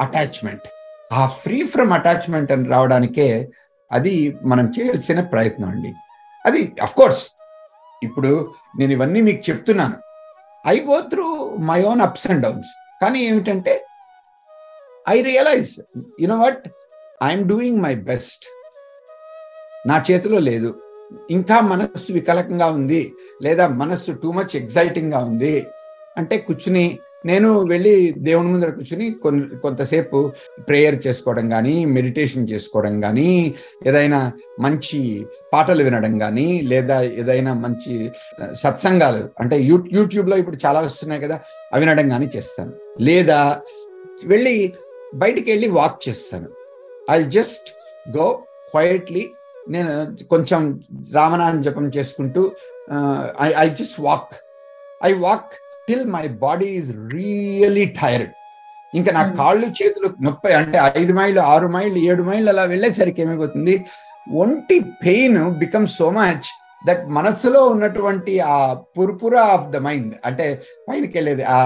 attachment. 0.00 0.66
ఆ 1.12 1.26
ఫ్రీ 1.26 1.66
ఫ్రమ్ 1.66 1.92
అటాచ్మెంట్ 1.92 2.52
అని 2.52 2.68
రావడానికే 2.68 3.48
అది 3.92 4.14
మనం 4.44 4.72
చేయాల్సిన 4.78 5.20
ప్రయత్నం 5.20 5.68
అండి. 5.68 5.92
అది 6.46 6.72
కోర్స్ 6.96 7.26
ఇప్పుడు 8.02 8.50
నేను 8.78 8.92
ఇవన్నీ 8.92 9.20
మీకు 9.20 9.50
చెప్తున్నాను. 9.50 9.96
I 10.66 10.80
go 10.80 11.00
through 11.00 11.56
my 11.56 11.82
own 11.82 12.00
ups 12.00 12.26
and 12.30 12.42
downs 12.42 12.72
కానీ 13.02 13.18
ఏమిటంటే 13.20 13.84
I 15.08 15.22
realise 15.22 15.80
you know 16.20 16.36
what 16.40 16.68
I'm 17.22 17.48
doing 17.48 17.82
my 17.82 17.94
best 17.94 18.44
నా 19.88 20.04
చేతిలో 20.10 20.38
లేదు. 20.38 20.82
ఇంకా 21.30 21.60
మనస్సు 21.60 22.12
వికలకంగా 22.12 22.66
ఉంది. 22.66 23.14
లేదా 23.42 23.66
మనస్సు 23.66 24.12
టూ 24.12 24.32
మచ్ 24.32 24.56
ఎగ్జైటింగ్గా 24.56 25.18
ఉంది. 25.18 25.66
అంటే 26.16 26.38
కూర్చుని 26.38 26.98
నేను 27.24 27.62
వెళ్ళి 27.62 28.12
దేవుని 28.18 28.48
ముందర 28.48 28.70
కూర్చుని 28.70 29.10
కొన్ని 29.12 29.58
కొంతసేపు 29.58 30.32
ప్రేయర్ 30.68 31.06
చేసుకోవడం 31.06 31.50
కానీ 31.50 31.84
మెడిటేషన్ 31.84 32.48
చేసుకోవడం 32.48 33.00
కానీ 33.00 33.54
ఏదైనా 33.86 34.32
మంచి 34.60 35.26
పాటలు 35.52 35.82
వినడం 35.82 36.18
కానీ 36.18 36.62
లేదా 36.62 37.02
ఏదైనా 37.02 37.54
మంచి 37.54 38.12
సత్సంగాలు 38.52 39.28
అంటే 39.40 39.58
యూ 39.58 39.84
యూట్యూబ్లో 39.92 40.36
ఇప్పుడు 40.36 40.66
చాలా 40.66 40.80
వస్తున్నాయి 40.80 41.20
కదా 41.20 41.40
అవి 41.72 41.84
వినడం 41.84 42.08
కానీ 42.08 42.30
చేస్తాను. 42.36 42.72
లేదా 43.00 43.62
వెళ్ళి 44.24 44.72
బయటికి 45.14 45.50
వెళ్ళి 45.50 45.68
వాక్ 45.68 46.08
చేస్తాను. 46.08 46.48
ఐ 47.10 47.22
జస్ట్ 47.22 47.68
గో 48.16 48.42
క్వైట్లీ 48.70 49.30
నేను 49.68 50.16
కొంచెం 50.24 50.84
రామనామం 51.14 51.62
జపం 51.62 51.90
చేసుకుంటూ 51.96 52.52
I 53.40 53.52
I 53.56 53.68
just 53.68 54.00
walk 54.00 54.34
I 55.00 55.12
walk 55.18 55.50
till 55.88 56.04
my 56.10 56.26
body 56.38 56.68
is 56.72 56.90
really 57.14 57.86
tired 58.00 58.32
ఇంకా 58.94 59.12
నా 59.12 59.22
కాళ్ళు 59.38 59.66
చేతులు 59.78 60.08
నొప్పి 60.20 60.52
అంటే 60.52 60.78
ఐదు 60.94 61.12
మైళ్ళు 61.12 61.40
ఆరు 61.40 61.68
మైళ్ళు 61.68 61.98
ఏడు 62.10 62.22
మైళ్ళు 62.22 62.50
అలా 62.50 62.64
వెళ్ళేసరికి 62.64 63.22
ఏమైపోతుంది? 63.22 63.74
ఒంటి 64.36 64.80
pain 65.02 65.38
become 65.58 65.86
so 65.96 66.10
much 66.10 66.46
that 66.86 67.08
మనస్సులో 67.08 67.64
ఉన్నటువంటి 67.66 68.40
ఆ 68.48 68.56
పుర్పుర 68.96 69.36
ఆఫ్ 69.54 69.70
ద 69.70 69.76
మైండ్ 69.76 70.14
అంటే 70.24 70.46
పైనకి 70.88 71.18
వెళ్ళేది 71.18 71.42
ఆ 71.48 71.58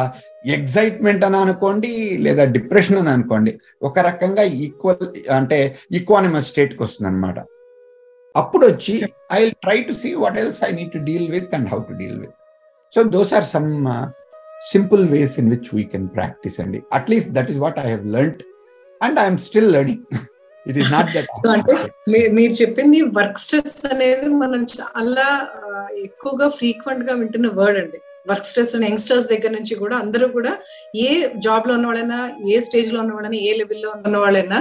ఎగ్జైట్మెంట్ 0.47 1.25
అని 1.25 1.37
అనుకోండి 1.37 1.91
లేదా 2.17 2.45
డిప్రెషన్ 2.45 2.99
అని 2.99 3.09
అనుకోండి 3.09 3.53
ఒక 3.83 3.99
రకంగా 4.01 4.43
ఈక్వల్ 4.61 5.07
అంటే 5.31 5.59
ఈక్వానిమస్ 5.93 6.47
స్టేట్కి 6.47 6.83
వస్తుంది 6.83 7.09
అనమాట 7.09 7.39
అప్పుడు 8.35 8.67
వచ్చి 8.67 8.95
I 9.33 9.51
try 9.51 9.83
to 9.83 9.93
see 9.93 10.15
what 10.15 10.39
else 10.39 10.65
I 10.65 10.73
need 10.73 10.93
to 10.93 10.99
deal 10.99 11.29
with 11.31 11.55
and 11.55 11.69
how 11.69 11.81
to 11.81 11.93
deal 11.93 12.19
with 12.21 12.37
so 12.93 13.03
those 13.17 13.33
are 13.39 13.47
some 13.55 13.69
simple 14.73 15.03
ways 15.15 15.37
in 15.43 15.49
which 15.55 15.71
we 15.77 15.85
can 15.93 16.09
practise 16.17 16.59
అండి 16.65 16.81
at least 16.99 17.31
that 17.39 17.51
is 17.53 17.61
what 17.65 17.79
I 17.85 17.89
have 17.93 18.05
learn 18.17 18.37
and 19.01 19.19
I'm 19.25 19.41
still 19.47 19.71
learning 19.77 20.05
it 20.67 20.79
is 20.81 20.91
not 20.93 21.11
that 21.17 21.31
అంటే 21.55 21.77
మీరు 22.39 22.55
చెప్పింది 22.63 23.01
work 23.19 23.41
stress 23.45 23.75
అనేది 23.93 24.29
మనం 24.43 24.63
చాలా 24.77 25.27
ఎక్కువగా 26.07 26.49
ఫ్రీక్వెంట్గా 26.59 27.15
వింటున్న 27.21 27.49
వర్డ్ 27.61 27.79
అండి. 27.83 27.99
వర్క్ 28.31 28.47
స్ట్రెస్ 28.49 28.73
అండ్ 28.77 28.87
యంగ్స్టర్స్ 28.89 29.29
దగ్గర 29.29 29.51
నుంచి 29.51 29.75
కూడా 29.75 29.97
అందరూ 29.99 30.27
కూడా 30.35 30.51
ఏ 31.05 31.11
జాబ్లో 31.47 31.73
ఉన్నవాళ్ళైనా 31.75 32.19
ఏ 32.55 32.59
స్టేజ్లో 32.67 32.99
ఉన్నవాళ్ళైనా 33.01 33.39
ఏ 33.49 33.53
లెవెల్లో 33.61 33.91
ఉన్న 33.99 34.17
వాళ్ళైనా 34.17 34.59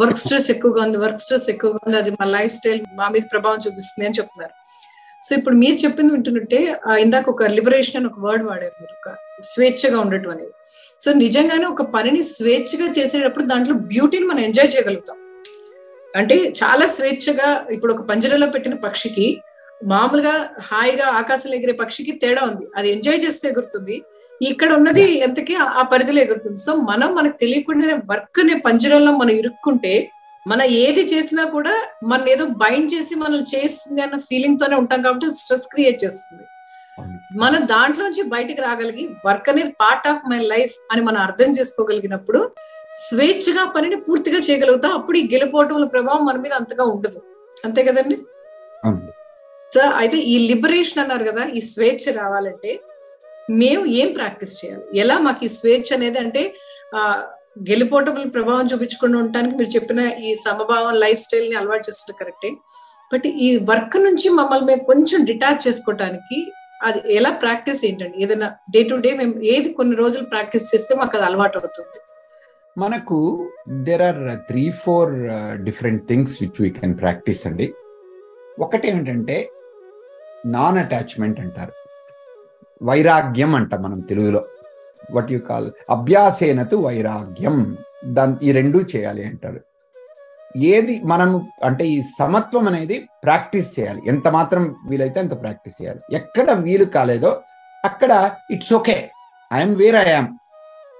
వర్క్ 0.00 0.20
స్ట్రెస్ 0.22 0.48
ఎక్కువగా 0.54 0.80
ఉంది 0.86 0.98
వర్క్ 1.04 1.22
స్ట్రెస్ 1.24 1.46
ఎక్కువగా 1.54 1.80
ఉంది 1.86 1.98
అది 2.02 2.12
మా 2.18 2.26
లైఫ్ 2.36 2.52
స్టైల్ 2.52 2.80
మా 3.00 3.08
మీద 3.08 3.24
ప్రభావం 3.34 3.60
చూపిస్తుంది 3.66 4.06
అని 4.08 4.18
చెప్తున్నారు. 4.18 4.54
సో 5.22 5.34
ఇప్పుడు 5.36 5.54
మీరు 5.54 5.76
చెప్పింది 5.84 6.12
వింటున్నట్టే 6.12 6.60
ఇందాక 7.04 7.28
ఒక 7.28 7.42
లిబరేషన్ 7.42 7.96
అని 7.96 8.06
ఒక 8.06 8.20
వర్డ్ 8.26 8.44
వాడారు 8.44 8.74
మీరు 8.82 8.94
ఒక 8.98 9.14
స్వేచ్ఛగా 9.42 9.98
ఉండటం 10.00 10.30
అనేది. 10.30 10.52
సో 11.00 11.12
నిజంగానే 11.12 11.64
ఒక 11.64 11.82
పనిని 11.82 12.22
స్వేచ్ఛగా 12.22 12.88
చేసేటప్పుడు 12.98 13.44
దాంట్లో 13.44 13.74
బ్యూటీని 13.74 14.26
మనం 14.26 14.40
ఎంజాయ్ 14.40 14.70
చేయగలుగుతాం. 14.76 15.16
అంటే 16.16 16.36
చాలా 16.62 16.86
స్వేచ్ఛగా 16.86 17.66
ఇప్పుడు 17.70 17.92
ఒక 17.92 18.04
పంజరంలో 18.10 18.46
పెట్టిన 18.46 18.74
పక్షికి 18.74 19.42
మామూలుగా 19.86 20.34
హాయిగా 20.68 21.06
ఆకాశంలో 21.06 21.56
ఎగిరే 21.56 21.72
పక్షికి 21.72 22.12
తేడా 22.12 22.42
ఉంది. 22.42 22.66
అది 22.76 22.88
ఎంజాయ్ 22.90 23.20
చేస్తే 23.24 23.48
ఎగురుతుంది. 23.48 24.02
ఇక్కడ 24.42 24.72
ఉన్నది 24.72 25.04
ఎంతకి 25.26 25.54
ఆ 25.54 25.82
పరిధిలో 25.92 26.20
ఎగురుతుంది. 26.22 26.58
సో 26.60 26.74
మనం 26.74 27.14
మనకు 27.14 27.36
తెలియకుండానే 27.40 27.94
వర్క్ 28.10 28.40
అనే 28.40 28.54
పంజరంలో 28.54 29.12
మనం 29.12 29.30
ఇరుక్కుంటే 29.30 30.10
మన 30.50 30.62
ఏది 30.84 31.02
చేసినా 31.12 31.44
కూడా 31.54 31.74
మన 32.10 32.28
ఏదో 32.34 32.44
బైండ్ 32.62 32.90
చేసి 32.94 33.14
మనల్ని 33.22 33.46
చేస్తుంది 33.54 34.00
అన్న 34.04 34.18
ఫీలింగ్ 34.28 34.60
తోనే 34.60 34.76
ఉంటాం 34.82 35.00
కాబట్టి 35.06 35.28
స్ట్రెస్ 35.38 35.66
క్రియేట్ 35.72 35.98
చేస్తుంది. 36.04 36.44
మన 37.42 37.54
దాంట్లోంచి 37.72 38.22
బయటికి 38.34 38.60
రాగలిగి 38.66 39.04
వర్క్ 39.26 39.48
అనేది 39.52 39.72
పార్ట్ 39.82 40.06
ఆఫ్ 40.10 40.22
మై 40.30 40.38
లైఫ్ 40.52 40.74
అని 40.92 41.02
మనం 41.08 41.20
అర్థం 41.26 41.50
చేసుకోగలిగినప్పుడు 41.58 42.40
స్వేచ్ఛగా 43.06 43.64
పనిని 43.74 43.98
పూర్తిగా 44.06 44.38
చేయగలుగుతాం. 44.46 44.92
అప్పుడు 44.98 45.16
ఈ 45.22 45.24
గెలుపోవటం 45.34 45.88
ప్రభావం 45.94 46.24
మన 46.28 46.36
మీద 46.44 46.54
అంతగా 46.60 46.84
ఉండదు. 46.94 47.20
అంతే 47.66 47.82
కదండి? 47.88 48.16
సార్ 49.72 49.92
అయితే 50.02 50.18
ఈ 50.32 50.36
లిబరేషన్ 50.50 51.00
అన్నారు 51.02 51.24
కదా 51.30 51.42
ఈ 51.58 51.60
స్వేచ్ఛ 51.72 52.12
రావాలంటే 52.22 52.72
మేము 53.60 53.82
ఏం 54.00 54.08
ప్రాక్టీస్ 54.18 54.54
చేయాలి? 54.60 54.84
ఎలా 55.02 55.16
మాకు 55.26 55.44
ఈ 55.48 55.50
స్వేచ్ఛ 55.58 55.90
అనేది 55.96 56.18
అంటే 56.24 56.42
ఆ 56.98 57.02
గెలిపోవటం 57.70 58.28
ప్రభావం 58.28 58.66
చూపించకుండా 58.66 59.18
ఉండటానికి 59.18 59.56
మీరు 59.56 59.70
చెప్పిన 59.76 60.00
ఈ 60.28 60.34
సమభావం 60.34 60.94
లైఫ్ 60.94 61.20
స్టైల్ని 61.20 61.56
అలవాటు 61.56 61.84
చేస్తుంది 61.88 62.18
కరెక్టే. 62.20 62.50
బట్ 63.12 63.26
ఈ 63.26 63.58
వర్క్ 63.70 63.96
నుంచి 63.96 64.28
మమ్మల్ని 64.28 64.66
మేము 64.66 64.84
కొంచెం 64.84 65.24
డిటాచ్ 65.24 65.68
చేసుకోవటానికి 65.68 66.38
అది 66.86 67.14
ఎలా 67.14 67.30
ప్రాక్టీస్ 67.30 67.84
ఏంటండి? 67.84 68.22
ఏదైనా 68.24 68.48
డే 68.70 68.82
టు 68.82 68.94
డే 68.94 69.14
మేము 69.14 69.34
ఏది 69.44 69.68
కొన్ని 69.72 69.96
రోజులు 69.96 70.24
ప్రాక్టీస్ 70.24 70.74
చేస్తే 70.74 70.94
మాకు 70.94 71.16
అది 71.16 71.26
అలవాటు 71.26 71.58
అవుతుంది. 71.58 71.98
మనకు 72.78 73.18
there 73.70 74.02
are 74.02 74.38
three 74.48 74.70
four 74.70 75.12
different 75.62 76.08
things 76.08 76.36
which 76.40 76.62
we 76.62 76.70
can 76.70 76.98
practise 76.98 77.46
అండి. 77.46 77.74
ఒకటి 78.60 78.88
ఏమిటంటే 78.88 79.50
నాన్ 80.46 80.78
అటాచ్మెంట్ 80.78 81.40
అంటారు. 81.40 81.72
వైరాగ్యం 82.82 83.54
అంట 83.54 83.74
మనం 83.74 84.00
తెలుగులో. 84.00 84.42
వాట్ 85.12 85.32
యు 85.32 85.38
కాల్ 85.38 85.72
అభ్యాసేనతు 85.90 86.76
వైరాగ్యం. 86.76 87.76
దాని 88.04 88.36
ఈ 88.42 88.52
రెండు 88.52 88.78
చేయాలి 88.78 89.24
అంటారు. 89.24 89.60
ఏది 90.56 91.00
మనం 91.04 91.48
అంటే 91.64 91.86
ఈ 91.86 92.02
సమత్వం 92.02 92.68
అనేది 92.68 93.08
ప్రాక్టీస్ 93.24 93.80
చేయాలి. 93.80 94.02
ఎంత 94.06 94.28
మాత్రం 94.28 94.76
వీలైతే 94.88 95.20
అంత 95.20 95.40
ప్రాక్టీస్ 95.40 95.82
చేయాలి. 95.82 96.00
ఎక్కడ 96.12 96.50
వీలు 96.50 96.84
కాలేదో 96.84 97.42
అక్కడ 97.84 98.30
it's 98.50 98.72
okay. 98.72 99.10
I'm 99.52 99.76
where 99.76 99.94
I'm 99.94 100.26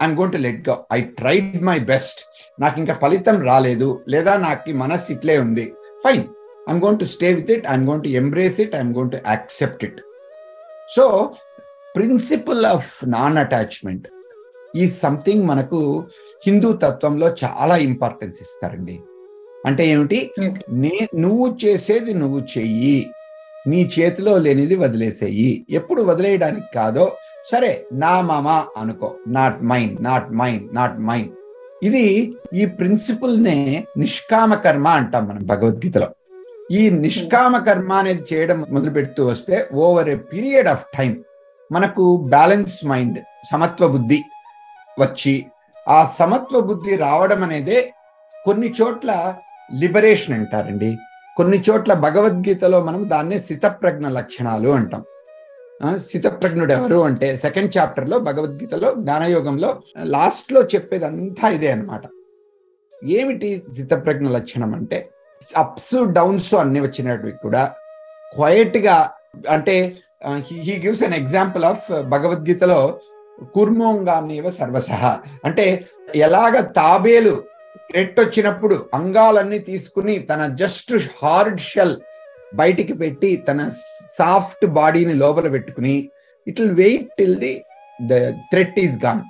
I'm 0.03 0.19
gonna 0.33 0.37
let 0.37 0.69
go. 0.69 0.85
I 0.93 1.01
tried 1.01 1.63
my 1.63 1.79
best. 1.79 2.21
నాకు 2.61 2.79
ఇంకా 2.79 2.95
ఫలితం 2.95 3.43
రాలేదు 3.43 4.05
లేదా 4.09 4.37
నాకు 4.37 4.71
ఈ 4.71 4.73
మనస్సు 4.73 5.13
ఇట్లే 5.13 5.39
ఉంది. 5.39 5.75
Fine. 6.05 6.25
I'm 6.69 6.85
gonna 6.99 7.05
stay 7.05 7.33
with 7.33 7.51
it. 7.51 7.67
I'm 7.67 7.89
gonna 8.03 8.09
embrace 8.09 8.61
it. 8.61 8.75
I'm 8.75 8.95
gonna 9.11 9.17
accept 9.27 9.85
it. 9.85 10.01
So 10.97 11.35
principle 11.97 12.67
of 12.67 12.91
non 13.07 13.39
attachment 13.39 14.09
ఈ 14.77 14.89
సంథింగ్ 14.89 15.45
మనకు 15.47 16.07
హిందూ 16.47 16.73
తత్వంలో 16.73 17.35
చాలా 17.45 17.77
ఇంపార్టెన్స్ 17.77 18.39
ఇస్తారండి. 18.43 19.01
అంటే 19.67 19.87
ఏమిటి? 19.87 20.31
నే 20.73 21.09
నువ్వు 21.15 21.59
చేసేది 21.65 22.15
నువ్వు 22.15 22.41
చెయ్యి. 22.59 23.07
నీ 23.67 23.91
చేతిలో 23.99 24.39
లేనిది 24.39 24.77
వదిలేసేయి. 24.77 25.67
ఎప్పుడు 25.71 26.03
వదిలేయడానికి 26.03 26.67
కాదో 26.75 27.13
సరే 27.53 27.87
నా 27.93 28.21
మామ 28.21 28.49
అనుకో. 28.77 29.15
Not 29.29 29.63
mind 29.63 30.03
not 30.03 30.33
mind 30.33 30.75
not 30.75 30.99
mind 31.01 31.33
ఇది 31.83 32.35
ఈ 32.55 32.67
ప్రిన్సిపల్ 32.67 33.43
నే 33.43 33.85
నిష్కామ 33.97 34.55
కర్మ 34.55 34.89
అంటాం 34.89 35.29
మనం 35.29 35.47
భగవద్గీతలో. 35.47 36.09
ఈ 36.71 36.91
నిష్కామ 36.91 37.57
కర్మ 37.59 37.93
అనేది 37.93 38.23
చేయడం 38.33 38.65
మొదలు 38.71 38.91
పెడుతూ 38.91 39.27
వస్తే 39.27 39.69
over 39.75 40.09
a 40.09 40.15
period 40.15 40.69
of 40.69 40.85
time 40.99 41.25
మనకు 41.73 42.05
బ్యాలెన్స్ 42.29 42.87
మైండ్ 42.87 43.19
సమత్వ 43.51 43.89
బుద్ధి 43.89 44.25
వచ్చి 45.01 45.35
ఆ 45.89 46.13
సమత్వ 46.19 46.61
బుద్ధి 46.61 46.97
రావడం 46.97 47.43
అనేదే 47.43 47.95
కొన్ని 48.45 48.69
చోట్ల 48.81 49.11
లిబరేషన్ 49.75 50.35
అంటారండి. 50.35 50.97
కొన్ని 51.37 51.63
చోట్ల 51.71 51.93
భగవద్గీతలో 51.93 52.83
మనం 52.85 53.11
దాన్నే 53.11 53.39
స్థితప్రజ్ఞ 53.39 54.09
లక్షణాలు 54.09 54.69
అంటాం. 54.69 55.03
స్థితప్రజ్ఞుడు 55.99 56.73
ఎవరు 56.73 56.99
అంటే 57.03 57.37
సెకండ్ 57.37 57.79
చాప్టర్లో 57.79 58.19
భగవద్గీతలో 58.19 58.95
జ్ఞానయోగంలో 58.95 59.71
లాస్ట్లో 59.97 60.63
చెప్పేదంతా 60.63 61.49
ఇదే 61.49 61.73
అనమాట 61.73 62.03
ఏమిటి 63.05 63.65
స్థితప్రజ్ఞ 63.73 64.29
లక్షణం 64.29 64.75
అంటే? 64.75 65.11
అప్స్ 65.57 65.95
డౌన్స్ 66.13 66.55
అన్ని 66.55 66.81
వచ్చినవి 66.81 67.33
కూడా 67.33 67.75
క్వయట్గా 68.37 68.97
అంటే 69.51 69.75
he 70.23 70.75
gives 70.85 71.03
an 71.03 71.15
example 71.15 71.65
of 71.65 71.87
భగవద్గీతలో 71.93 73.01
కుర్మోంగాన్నివ 73.55 74.51
సర్వసహ 74.51 75.03
అంటే 75.45 75.87
ఎలాగ 76.15 76.61
తాబేలు 76.61 77.35
వచ్చినప్పుడు 78.19 78.89
అంగాలన్నీ 78.95 79.59
తీసుకుని 79.59 80.19
తన 80.19 80.47
జస్ట్ 80.55 80.93
హార్డ్ 81.23 81.61
షెల్ 81.61 81.97
బయటికి 82.55 82.93
పెట్టి 82.93 83.37
తన 83.37 83.61
సాఫ్ట్ 84.19 84.67
బాడీని 84.67 85.15
లోపల 85.15 85.49
పెట్టుకుని 85.49 86.11
it 86.47 86.61
will 86.61 86.75
wait 86.75 87.09
till 87.19 87.37
the 87.37 87.53
the 88.07 88.33
threat 88.53 88.79
is 88.79 88.97
gone 89.05 89.23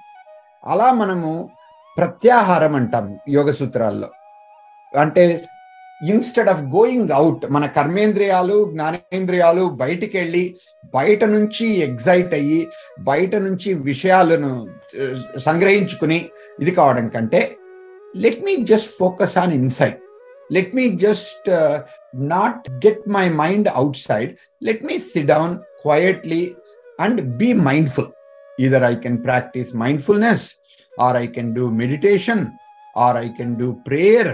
అలా 0.67 0.93
మనము 0.93 1.51
ప్రత్యాహారం 1.97 2.75
అంటాం 2.75 3.19
యోగ 3.29 3.51
సూత్రాల్లో. 3.51 4.09
అంటే 4.95 5.25
ఇన్స్టెడ్ 6.01 6.51
ఆఫ్ 6.51 6.63
గోయింగ్ 6.75 7.11
అవుట్ 7.11 7.45
మన 7.51 7.67
కర్మేంద్రియాలు 7.77 8.57
జ్ఞానేంద్రియాలు 8.73 9.65
బయటికి 9.83 10.17
వెళ్ళి 10.19 10.45
బయట 10.95 11.25
నుంచి 11.35 11.67
ఎగ్జైట్ 11.83 12.35
అయ్యి 12.35 12.61
బయట 13.03 13.35
నుంచి 13.47 13.71
విషయాలను 13.85 14.51
సంగ్రహించుకుని 15.47 16.19
ఇది 16.59 16.71
కావడం 16.71 17.07
కంటే 17.09 17.41
let 18.15 18.43
me 18.45 18.57
just 18.65 18.93
focus 18.99 19.37
on 19.39 19.55
inside 19.55 19.97
let 20.51 20.75
me 20.75 20.87
just 21.07 21.49
not 22.29 22.61
get 22.85 23.03
my 23.09 23.27
mind 23.43 23.69
outside 24.07 24.31
let 24.63 24.85
me 24.85 24.99
sit 25.09 25.29
down 25.29 25.55
quietly 25.83 26.43
and 26.99 27.21
be 27.37 27.51
mindful 27.69 28.11
either 28.59 28.85
I 28.85 28.95
can 28.97 29.19
practise 29.25 29.71
mindfulness 29.77 30.45
or 30.93 31.17
I 31.17 31.27
can 31.37 31.53
do 31.55 31.65
meditation 31.83 32.45
or 32.97 33.19
I 33.25 33.29
can 33.39 33.55
do 33.57 33.69
prayer 33.89 34.33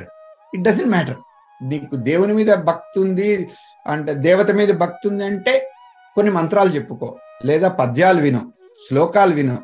it 0.52 0.62
doesn't 0.62 0.92
matter 0.92 1.20
నీకు 1.70 1.96
దేవుని 1.96 2.34
మీద 2.34 2.52
భక్తి 2.68 2.98
ఉంది 3.00 3.28
అంటే 3.86 4.12
దేవత 4.26 4.50
మీద 4.50 4.72
భక్తి 4.82 5.08
ఉంది 5.08 5.24
అంటే 5.24 5.54
కొన్ని 6.16 6.32
మంత్రాలు 6.32 6.70
చెప్పుకో. 6.70 7.08
లేదా 7.44 7.68
పద్యాలు 7.68 8.20
విను 8.20 8.52
శ్లోకాలు 8.88 9.34
విను 9.34 9.56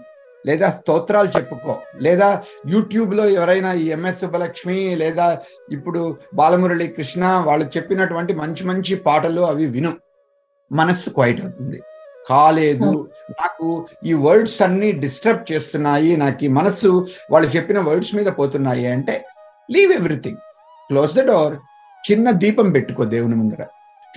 లేదా 0.46 0.70
స్తోత్రాలు 0.70 1.28
చెప్పుకో. 1.28 1.74
లేదా 2.00 2.42
యూట్యూబ్లో 2.66 3.24
ఎవరైనా 3.28 3.72
ఈ 3.72 3.86
ఎంఎస్ 3.96 4.20
సుబ్బలక్ష్మి 4.20 4.96
లేదా 4.96 5.26
ఇప్పుడు 5.72 6.18
బాలమురళి 6.34 6.88
కృష్ణ 6.88 7.24
వాళ్ళు 7.46 7.66
చెప్పినటువంటి 7.76 8.34
మంచి 8.34 8.64
మంచి 8.66 8.94
పాటలు 8.96 9.40
అవి 9.40 9.66
విను. 9.66 9.92
మనస్సు 10.72 11.10
క్వైట్ 11.10 11.40
అవుతుంది. 11.40 11.78
కాలేదు 12.30 13.08
నాకు 13.30 13.66
ఈ 14.04 14.12
వర్డ్స్ 14.12 14.62
అన్ని 14.62 14.92
డిస్టర్బ్ 14.92 15.52
చేస్తున్నాయి 15.52 16.16
నాకు 16.16 16.44
ఈ 16.44 16.48
మనస్సు 16.48 17.08
వాళ్ళు 17.30 17.48
చెప్పిన 17.56 17.78
వర్డ్స్ 17.80 18.14
మీద 18.14 18.26
పోతున్నాయి 18.26 18.86
అంటే 18.86 19.24
leave 19.70 19.92
everything 19.92 20.36
close 20.90 21.12
the 21.14 21.22
door 21.26 21.56
చిన్న 22.10 22.30
దీపం 22.30 22.70
పెట్టుకో 22.70 23.04
దేవుని 23.04 23.34
ముందర. 23.34 23.66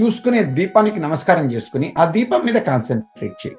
చూసుకునే 0.02 0.44
దీపానికి 0.44 1.00
నమస్కారం 1.00 1.52
చేసుకుని 1.52 1.94
ఆ 1.98 2.06
దీపం 2.06 2.42
మీద 2.46 2.54
కాన్సన్ట్రేట్ 2.54 3.48
చేయి. 3.48 3.58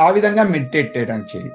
ఆ 0.00 0.10
విధంగా 0.10 0.42
మెడిటేట్ 0.42 0.96
చేయడానికి 0.96 1.38
చేయి. 1.38 1.50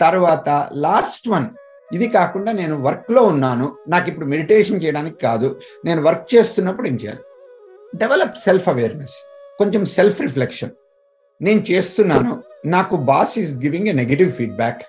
తర్వాత 0.00 0.68
లాస్ట్ 0.72 1.28
వన్ 1.28 1.46
ఇది 1.92 2.08
కాకుండా 2.08 2.52
నేను 2.52 2.82
వర్క్లో 2.82 3.22
ఉన్నాను. 3.22 3.76
నాకు 3.88 4.08
ఇప్పుడు 4.08 4.26
మెడిటేషన్ 4.26 4.82
చేయడానికి 4.84 5.16
కాదు. 5.20 5.60
నేను 5.84 6.02
వర్క్ 6.02 6.34
చేస్తున్నప్పుడు 6.34 6.88
ఏం 6.88 6.94
చేయాలి? 6.94 7.20
డెవలప్ 7.96 8.36
సెల్ఫ్ 8.38 8.68
అవేర్నెస్ 8.68 9.16
కొంచెం 9.58 9.86
సెల్ఫ్ 9.86 10.20
రిఫ్లెక్షన్ 10.20 10.70
నేను 11.42 11.60
చేస్తున్నాను. 11.70 12.42
నాకు 12.66 12.96
boss 12.96 13.38
is 13.38 13.54
giving 13.54 13.88
a 13.88 13.92
negative 13.92 14.32
feedback 14.32 14.82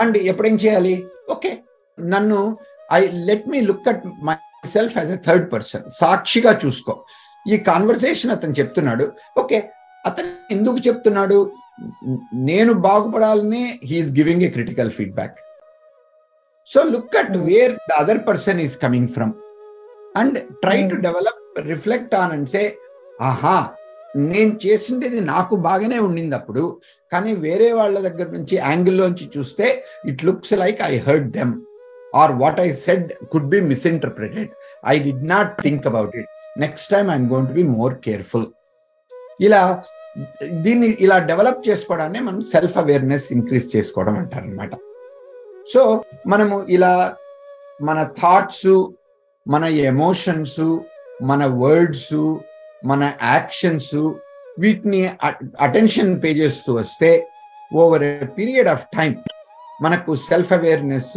and 0.00 0.18
ఎప్పుడేం 0.18 0.56
చేయాలి? 0.56 1.06
ఓకే 1.30 1.58
నన్ను 2.00 2.56
I 2.92 3.08
let 3.08 3.48
me 3.48 3.60
look 3.60 3.88
at 3.88 4.02
myself 4.64 4.96
as 4.98 5.10
a 5.10 5.20
third 5.26 5.46
person 5.52 5.84
సాక్షిగా 6.00 6.52
చూసుకో. 6.64 6.94
ఈ 7.46 7.56
కాన్వర్సేషన్ 7.70 8.32
అతను 8.36 8.54
చెప్తున్నాడు. 8.60 9.06
ఓకే 9.40 9.58
అతను 10.04 10.30
ఎందుకు 10.50 10.78
చెప్తున్నాడు? 10.88 11.38
నేను 12.50 12.72
బాగుపడాలని 12.86 13.64
he is 13.90 14.10
giving 14.18 14.42
a 14.42 14.50
critical 14.56 14.90
feedback 14.98 15.36
so 16.68 16.80
look 16.92 17.16
at 17.20 17.36
where 17.48 17.72
the 17.90 17.92
other 18.02 18.20
person 18.28 18.58
is 18.64 18.74
coming 18.84 19.10
from 19.16 19.32
and 20.20 20.36
try 20.64 20.78
to 20.90 20.96
develop 21.06 21.40
reflect 21.70 22.14
on 22.20 22.32
and 22.36 22.48
say 22.54 22.62
ఆహా 23.30 23.56
నేను 24.32 24.52
చేసిండేది 24.64 25.20
నాకు 25.32 25.54
బాగానే 25.68 25.98
ఉండింది 26.08 26.36
అప్పుడు 26.40 26.62
కానీ 27.12 27.32
వేరే 27.46 27.68
వాళ్ళ 27.78 27.96
దగ్గర 28.06 28.28
నుంచి 28.36 28.54
యాంగిల్లోంచి 28.68 29.26
చూస్తే 29.36 29.66
it 30.10 30.24
looks 30.28 30.54
like 30.64 30.80
I 30.90 30.94
hurt 31.06 31.28
them 31.38 31.54
or 32.14 32.32
what 32.34 32.60
I 32.60 32.68
said 32.84 33.06
could 33.32 33.48
be 33.48 33.60
misinterpreted 33.70 34.50
I 34.84 34.96
did 34.98 35.12
not 35.32 35.52
think 35.62 35.86
about 35.86 36.14
it 36.16 36.30
next 36.58 36.88
time 36.92 37.06
I'm 37.10 37.28
going 37.30 37.48
to 37.48 37.54
be 37.54 37.66
more 37.74 37.94
careful 38.04 38.48
ఇలా 39.40 39.60
దీన్ని 40.64 40.88
ఇలా 41.00 41.18
డెవలప్ 41.30 41.60
చేసుకోవడాన్ని 41.68 42.20
మనం 42.20 42.40
సెల్ఫ్ 42.52 42.78
అవేర్నెస్ 42.78 43.28
ఇంక్రీజ్ 43.32 43.68
చేసుకోవడం 43.76 44.16
అంటారు 44.16 44.46
అనమాట 44.46 44.72
so 45.72 45.82
మనము 46.26 46.56
ఇలా 46.68 46.92
మన 47.80 47.98
థాట్స్ 48.22 48.68
మన 49.46 49.64
ఎమోషన్స్ 49.86 50.60
మన 51.22 51.42
వర్డ్స్ 51.62 52.12
మన 52.82 53.02
యాక్షన్స్ 53.28 53.94
వీటిని 54.58 55.00
అటెన్షన్ 55.60 56.10
పే 56.22 56.30
చేస్తూ 56.32 56.70
వస్తే 56.74 57.10
over 57.70 58.04
a 58.04 58.12
period 58.36 58.68
of 58.68 58.84
time 58.96 59.12
మనకు 59.80 60.12
self 60.24 60.52
awareness 60.52 61.14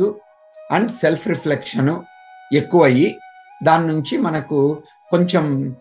and 0.71 0.91
self 0.91 1.27
reflection 1.27 1.93
ఎక్కువయ్యి 2.53 3.19
దాని 3.63 3.87
నుంచి 3.87 4.17
మనకు 4.17 4.83
కొంచెం 5.11 5.75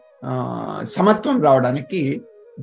సమత్వం 0.97 1.42
రావడానికి 1.42 2.23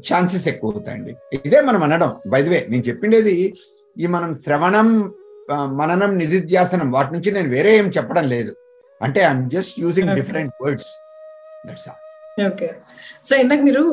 ఛాన్సెస్ 0.09 0.47
ఎక్కువ 0.47 0.71
అవుతాయండి 0.71 1.15
ఇదే 1.33 1.61
మనం 1.61 1.83
అనడం. 1.83 2.11
వే 2.33 2.59
నేను 2.69 2.83
చెప్పిండేది 2.89 3.55
ఈ 3.97 4.07
మనం 4.07 4.35
శ్రవణం 4.43 5.13
మననం 5.51 6.17
నిధిధ్యాసనం 6.17 6.91
వాటి 6.91 7.13
నుంచి 7.13 7.31
నేను 7.31 7.49
వేరే 7.49 7.77
ఏం 7.77 7.87
చెప్పడం 7.97 8.29
లేదు. 8.29 8.55
అంటే 9.01 9.19
I'm 9.21 9.49
just 9.49 9.79
using. 9.79 10.15
Different 10.15 10.53
words 10.63 10.91
that's 11.67 11.89
okay 12.47 12.67
so 13.23 13.35
ఇందాక 13.35 13.59
మీరు 13.59 13.83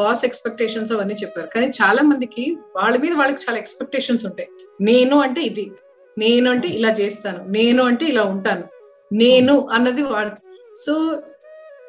బాస్ 0.00 0.24
ఎక్స్పెక్టేషన్స్ 0.24 0.92
అవన్నీ 0.92 1.14
చెప్పారు. 1.14 1.46
కానీ 1.54 1.66
చాలా 1.66 2.02
మందికి 2.02 2.58
వాళ్ళ 2.76 2.96
మీద 2.96 3.14
వాళ్ళకి 3.16 3.40
చాలా 3.48 3.58
ఎక్స్పెక్టేషన్స్ 3.58 4.26
ఉంటాయి. 4.26 4.48
నేను 4.80 5.16
అంటే 5.16 5.40
ఇది. 5.40 5.72
నేను 6.18 6.50
అంటే 6.50 6.68
ఇలా 6.68 6.90
చేస్తాను 6.92 7.44
నేను 7.48 7.82
అంటే 7.82 8.04
ఇలా 8.04 8.22
ఉంటాను 8.22 8.64
నేను 9.12 9.68
అన్నది 9.68 10.02
వాడు 10.02 10.30
సో 10.74 11.22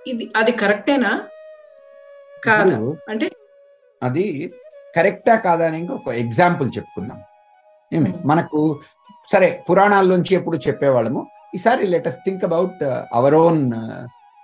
ఇది 0.07 0.31
అది 0.35 0.51
కరెక్టేనా? 0.51 1.21
కాదా? 2.45 2.95
అంటే 3.09 3.31
అది 4.03 4.53
కరెక్టా 4.95 5.35
కాదా 5.35 5.67
అని 5.67 5.77
ఇంకొక 5.77 6.07
ఎగ్జాంపుల్ 6.07 6.71
చెప్పుకుందాం. 6.77 7.21
ఏమి. 7.93 8.13
మనకు 8.25 8.79
సరే 9.33 9.63
పురాణాల్లోంచి 9.69 10.35
ఎప్పుడు 10.35 10.57
చెప్పేవాళ్ళము? 10.57 11.27
ఈసారి 11.55 11.87
let's 11.87 12.15
think 12.15 12.43
about 12.43 12.83
our 13.13 13.35
own 13.35 13.73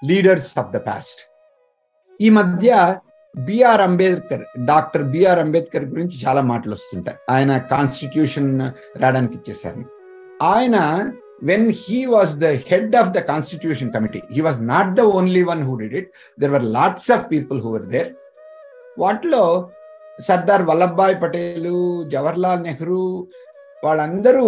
leaders 0.06 0.58
of 0.58 0.72
the 0.72 0.78
past 0.78 1.22
ఈ 2.22 2.30
మధ్య 2.30 2.70
B R 3.36 3.82
Ambedkar 3.82 4.44
doctor 4.66 5.04
B R 5.04 5.40
Ambedkar 5.40 5.86
గురించి 5.86 6.26
చాలా 6.26 6.42
మాటలు 6.42 6.74
వస్తుంటాయి. 6.74 7.18
ఆయన 7.30 7.58
కాన్స్టిట్యూషన్ 7.58 8.50
రాయడానికి 8.98 9.36
ఇచ్చేసారు 9.36 9.84
ఆయన 10.44 10.78
when 11.44 11.74
he 11.84 12.06
was 12.06 12.34
the 12.36 12.46
head 12.70 12.96
of 12.96 13.10
the 13.10 13.20
constitution 13.20 13.94
committee 13.94 14.22
he 14.32 14.42
was 14.42 14.62
not 14.62 14.94
the 14.94 15.02
only 15.02 15.44
one 15.44 15.64
who 15.64 15.76
did 15.76 15.96
it 15.96 16.10
there 16.40 16.52
were 16.52 16.64
lots 16.64 17.12
of 17.12 17.32
people 17.32 17.62
who 17.62 17.72
were 17.72 17.82
there 17.86 18.12
వాటిలో 19.00 19.72
సర్దార్ 20.26 20.62
వల్లభాయ్ 20.62 21.22
పటేలు 21.22 22.06
జవహర్లాల్ 22.10 22.64
నెహ్రూ 22.64 23.28
వాళ్ళందరూ 23.84 24.48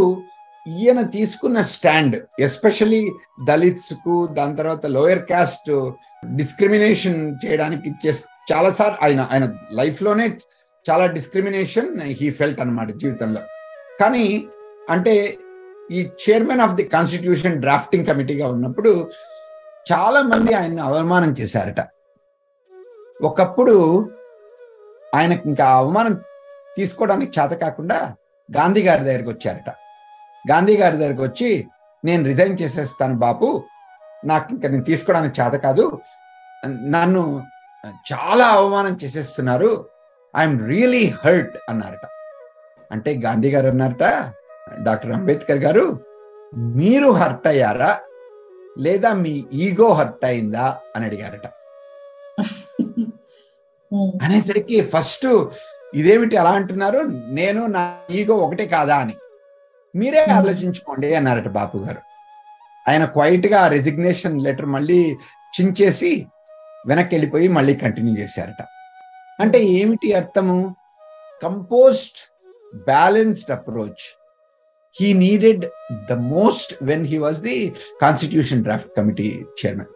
ఈయన 0.68 1.02
తీసుకున్న 1.02 1.62
స్టాండ్ 1.62 2.16
ఎస్పెషలీ 2.40 3.02
దళిత్స్కు 3.48 4.28
దాని 4.28 4.56
తర్వాత 4.56 4.86
లోయర్ 4.86 5.26
కాస్ట్ 5.26 5.72
డిస్క్రిమినేషన్ 6.36 7.20
చేయడానికి 7.46 7.90
చేస్ 8.08 8.22
చాలాసార్లు 8.52 9.06
ఆయన 9.06 9.30
ఆయన 9.32 9.58
లైఫ్లోనే 9.72 10.38
చాలా 10.90 11.06
డిస్క్రిమినేషన్ 11.06 12.02
హీ 12.02 12.30
ఫెల్ట్ 12.30 12.62
అన్నమాట 12.62 12.90
జీవితంలో. 12.90 13.42
కానీ 14.02 14.48
అంటే 14.90 15.38
ఈ 15.92 16.10
chairman 16.30 16.62
of 16.62 16.74
the 16.74 16.84
constitution 16.84 17.62
drafting 17.62 18.06
కమిటీగా 18.06 18.48
ఉన్నప్పుడు 18.48 19.12
చాలా 19.92 20.22
మంది 20.22 20.54
ఆయన 20.54 20.80
అవమానం 20.80 21.36
చేశారట. 21.40 21.82
ఒకప్పుడు 23.22 23.76
ఆయనకి 25.16 25.50
ఇంకా 25.50 25.66
అవమానం 25.66 26.14
తీసుకోవడానికి 26.78 27.40
చేత 27.40 27.50
కాకుండా 27.50 28.14
గాంధీ 28.58 28.84
గారి 28.84 29.04
దగ్గరికి 29.04 29.30
వచ్చారట. 29.30 29.70
గాంధీ 30.52 30.78
గారి 30.78 30.98
దగ్గరికి 30.98 31.22
వచ్చి 31.22 31.68
నేను 32.06 32.24
రిజైన్ 32.24 32.58
చేసేస్తాను 32.62 33.16
బాపు 33.16 33.64
నాకు 34.26 34.54
ఇంకా 34.54 34.70
నేను 34.70 34.84
తీసుకోవడానికి 34.84 35.42
చేత 35.42 35.54
కాదు. 35.54 36.02
నన్ను 36.68 37.44
చాలా 37.86 38.46
అవమానం 38.48 38.98
చేసేస్తున్నారు. 39.04 39.90
ఐఎమ్ 40.38 40.68
రియలీ 40.68 41.14
హర్ట్ 41.26 41.58
అన్నారట. 41.70 42.06
అంటే 42.92 43.14
గాంధీ 43.14 43.52
గారు 43.52 43.68
అన్నారట 43.68 44.04
డాక్టర్ 44.84 45.12
అంబేద్కర్ 45.12 45.58
గారు 45.58 46.00
మీరు 46.56 47.12
హర్ట్ 47.12 47.48
అయ్యారా? 47.48 48.00
లేదా 48.80 49.14
మీ 49.14 49.46
ఈగో 49.54 49.94
హర్ట్ 49.94 50.26
అయిందా? 50.26 50.80
అని 50.96 51.06
అడిగారట. 51.06 51.48
అనేసరికి 54.22 54.82
ఫస్ట్ 54.82 55.46
ఇదేమిటి 55.94 56.38
అలా 56.38 56.50
అంటున్నారు? 56.50 56.98
నేను 57.28 57.66
నా 57.66 57.98
ఈగో 58.12 58.36
ఒకటే 58.36 58.68
కాదా 58.68 58.96
అని. 58.96 59.14
మీరే 59.96 60.26
ఆలోచించుకోండి 60.26 61.16
అన్నారట 61.16 61.48
బాపు 61.48 61.78
గారు. 61.78 62.00
ఆయన 62.90 63.06
క్వైట్గా 63.06 63.68
రెసిగ్నేషన్ 63.68 64.42
లెటర్ 64.42 64.66
మళ్ళీ 64.66 65.18
చించేసి 65.62 66.28
వెనక్కి 66.86 67.16
వెళ్ళిపోయి 67.16 67.48
మళ్ళీ 67.48 67.76
కంటిన్యూ 67.76 68.16
చేశారట. 68.16 68.62
అంటే 69.40 69.60
ఏమిటి 69.80 70.14
అర్థము? 70.14 70.76
Composed 71.44 72.20
balanced 72.88 73.52
approach 73.52 74.04
he 75.00 75.14
needed 75.14 75.66
the 76.10 76.14
most 76.14 76.76
when 76.82 77.06
he 77.06 77.18
was 77.18 77.40
the 77.40 77.58
constitution 78.02 78.64
draft 78.64 78.92
committee 78.98 79.46
chairman 79.62 79.92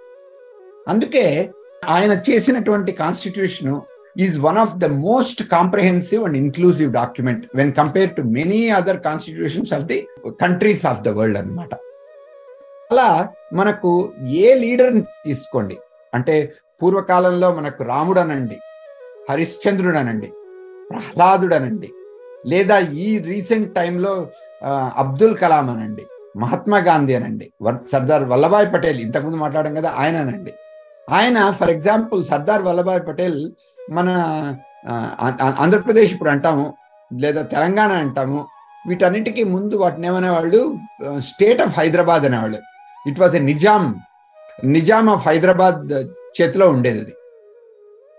అందుకే 0.88 1.50
ఆయన 1.88 2.22
చేసినటువంటి 2.30 2.92
constitution 2.92 3.82
is 4.18 4.40
one 4.40 4.58
of 4.58 4.74
the 4.76 4.86
most 4.86 5.44
comprehensive 5.44 6.24
and 6.24 6.38
inclusive 6.38 6.94
document 6.94 7.46
when 7.56 7.74
compare 7.74 8.16
to 8.16 8.22
many 8.22 8.70
other 8.70 9.00
constitutions 9.02 9.74
of 9.74 9.84
the 9.84 10.08
countries 10.42 10.86
of 10.86 11.02
the 11.02 11.10
world 11.10 11.38
అనమాట 11.38 11.74
అలా 12.92 13.30
మనకు 13.54 14.14
ఏ 14.24 14.54
లీడర్ని 14.54 15.02
తీసుకోండి? 15.02 15.78
అంటే 16.14 16.54
పూర్వకాలంలో 16.82 17.52
మనకు 17.54 17.84
రాముడు 17.84 18.20
అనండి 18.20 18.58
హరిశ్చంద్రుడు 19.30 19.98
అనండి 19.98 20.34
ప్రహ్లాదుడు 20.92 21.56
అనండి 21.56 21.90
లేదా 22.46 22.80
ఈ 22.80 23.18
రీసెంట్ 23.18 23.76
టైంలో 23.76 24.28
అబ్దుల్ 24.98 25.38
కలాం 25.38 25.70
అనండి 25.70 26.06
మహాత్మా 26.38 26.78
గాంధీ 26.78 27.14
అనండి 27.14 27.52
సర్దార్ 27.92 28.24
వల్లభాయ్ 28.24 28.74
పటేల్ 28.74 29.02
ఇంతకుముందు 29.02 29.38
మాట్లాడడం 29.38 29.76
కదా 29.76 29.90
ఆయన 29.90 30.18
అనండి 30.18 30.54
ఆయన 31.12 31.52
ఫర్ 31.52 31.70
ఎగ్జాంపుల్ 31.70 32.26
సర్దార్ 32.26 32.62
వల్లభాయ్ 32.62 33.08
పటేల్ 33.08 33.52
మన 33.92 34.10
ఆంధ్రప్రదేశ్ 35.60 36.14
ఇప్పుడు 36.14 36.30
అంటాము 36.30 36.74
లేదా 37.14 37.42
తెలంగాణ 37.42 37.92
అంటాము 37.92 38.48
వీటన్నిటికీ 38.88 39.44
ముందు 39.44 39.76
వాటిని 39.76 40.08
ఏమనేవాళ్ళు 40.08 40.78
స్టేట్ 41.20 41.62
ఆఫ్ 41.62 41.80
హైదరాబాద్ 41.80 42.26
అనేవాళ్ళు. 42.26 42.58
It 43.08 43.20
was 43.20 43.36
a 43.36 43.40
Nizam 43.40 43.96
Nizam 44.66 45.10
of 45.10 45.28
Hyderabad 45.28 45.94
చేతిలో 46.42 46.70
ఉండేది 46.70 47.00
అది. 47.00 47.14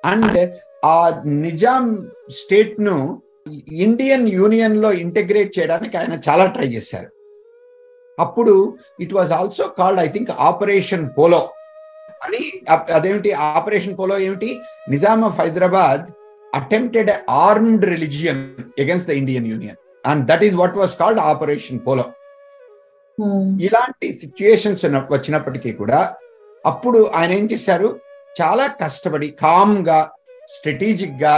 అండ్ 0.05 0.59
ఆ 0.85 1.23
నిజాం 1.27 2.11
స్టేట్ను 2.37 3.23
ఇండియన్ 3.73 4.29
యూనియన్లో 4.29 4.93
ఇంటగ్రేట్ 4.93 5.59
చేయడానికి 5.59 5.97
ఆయన 5.97 6.21
చాలా 6.29 6.47
ట్రై 6.47 6.67
చేశారు. 6.67 7.09
అప్పుడు 8.19 8.79
it 9.01 9.15
was 9.15 9.33
also 9.33 9.65
called 9.79 10.01
I 10.01 10.09
think 10.09 10.31
Operation 10.31 11.11
Polo. 11.19 11.49
అని 12.23 12.53
అదేమిటి 12.93 13.33
ఆపరేషన్ 13.33 13.99
పోలో 13.99 14.19
ఏమిటి? 14.19 14.61
Nizam 14.89 15.25
of 15.25 15.41
Hyderabad 15.41 16.01
attempted 16.55 17.11
armed 17.31 17.85
religion 17.85 18.55
against 18.81 19.09
the 19.09 19.13
Indian 19.13 19.47
Union 19.47 19.77
and 20.07 20.27
that 20.27 20.45
is 20.45 20.55
what 20.55 20.77
was 20.77 20.99
called 20.99 21.21
Operation 21.21 21.81
Polo. 21.87 22.05
ఇలాంటి 23.61 24.13
సిచ్యుయేషన్స్ 24.13 24.85
వచ్చినప్పటికీ 24.85 25.73
కూడా 25.73 26.15
అప్పుడు 26.65 27.11
ఆయన 27.15 27.33
ఏం 27.33 27.45
చేశారు? 27.47 27.89
చాలా 28.41 28.67
కష్టపడి 28.83 29.29
కామ్గా 29.43 30.01
గా 31.21 31.35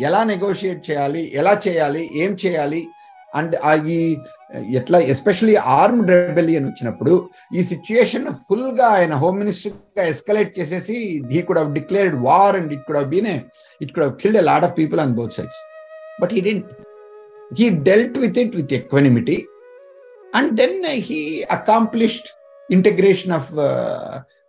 ఎలా 0.00 0.20
నెగోషియేట్ 0.24 0.90
చేయాలి 0.90 1.22
ఎలా 1.34 1.52
చేయాలి 1.66 2.02
ఏం 2.14 2.32
చేయాలి 2.44 2.80
అండ్ 3.32 3.54
ఈ 3.86 3.98
ఎట్లా 4.74 4.98
ఎస్పెషలీ 4.98 5.54
ఆర్మ్డ్ 5.54 6.10
రెబెలియన్ 6.10 6.66
వచ్చినప్పుడు 6.66 7.14
ఈ 7.54 7.62
సిచ్యుయేషన్ 7.62 8.26
ఫుల్గా 8.48 8.86
ఆయన 8.88 9.14
హోమ్ 9.14 9.38
మినిస్టర్గా 9.38 10.04
ఎస్కలేట్ 10.04 10.52
చేసేసి 10.58 10.96
he 11.32 11.42
could 11.42 11.58
have 11.58 11.72
declared 11.74 12.16
war 12.22 12.56
and 12.56 12.72
it 12.72 12.84
could 12.86 12.96
have 12.96 13.08
been 13.08 13.28
it 13.80 13.92
could 13.94 14.04
have 14.04 14.14
killed 14.16 14.38
a 14.38 14.40
lot 14.40 14.64
of 14.64 14.74
people 14.78 15.00
on 15.00 15.14
both 15.14 15.32
sides 15.32 15.60
but 16.20 16.32
he 16.32 16.40
didn't 16.40 16.70
he 17.52 17.68
dealt 17.70 18.18
with 18.18 18.38
it 18.38 18.56
with 18.56 18.72
equanimity 18.72 19.38
and 20.34 20.52
then 20.56 20.76
he 21.02 21.20
accomplished 21.50 22.30
Integration 22.75 23.33
of 23.39 23.51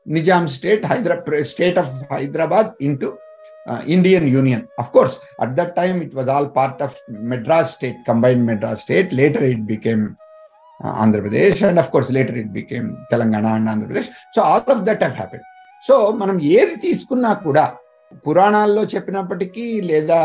Nizam 0.06 0.44
state 0.56 0.84
Hyderabad 0.92 1.44
state 1.54 1.78
of 1.82 1.92
Hyderabad 2.14 2.70
into 2.88 3.10
uh, 3.66 3.82
Indian 3.86 4.26
Union. 4.26 4.68
Of 4.78 4.92
course, 4.92 5.18
at 5.40 5.54
that 5.56 5.76
time 5.76 6.02
it 6.02 6.14
was 6.14 6.28
all 6.28 6.48
part 6.50 6.80
of 6.80 6.96
Madras 7.08 7.72
state, 7.74 7.96
combined 8.04 8.44
Madras 8.44 8.82
state. 8.82 9.12
Later 9.12 9.44
it 9.44 9.66
became 9.66 10.16
uh, 10.80 10.94
Andhra 10.94 11.22
Pradesh, 11.22 11.66
and 11.68 11.78
of 11.78 11.90
course 11.90 12.10
later 12.10 12.36
it 12.36 12.52
became 12.52 12.98
Telangana 13.10 13.56
and 13.56 13.68
Andhra 13.68 13.88
Pradesh. 13.88 14.10
So 14.32 14.42
all 14.42 14.64
of 14.66 14.84
that 14.86 15.02
have 15.02 15.14
happened. 15.14 15.46
So 15.86 15.94
మనం 16.18 16.36
ఏది 16.56 16.74
తీసుకున్నా 16.84 17.30
కూడా 17.44 17.62
పురాణాల్లో 18.25 18.83
చెప్పినప్పటికీ 18.85 19.65
లేదా 19.81 20.19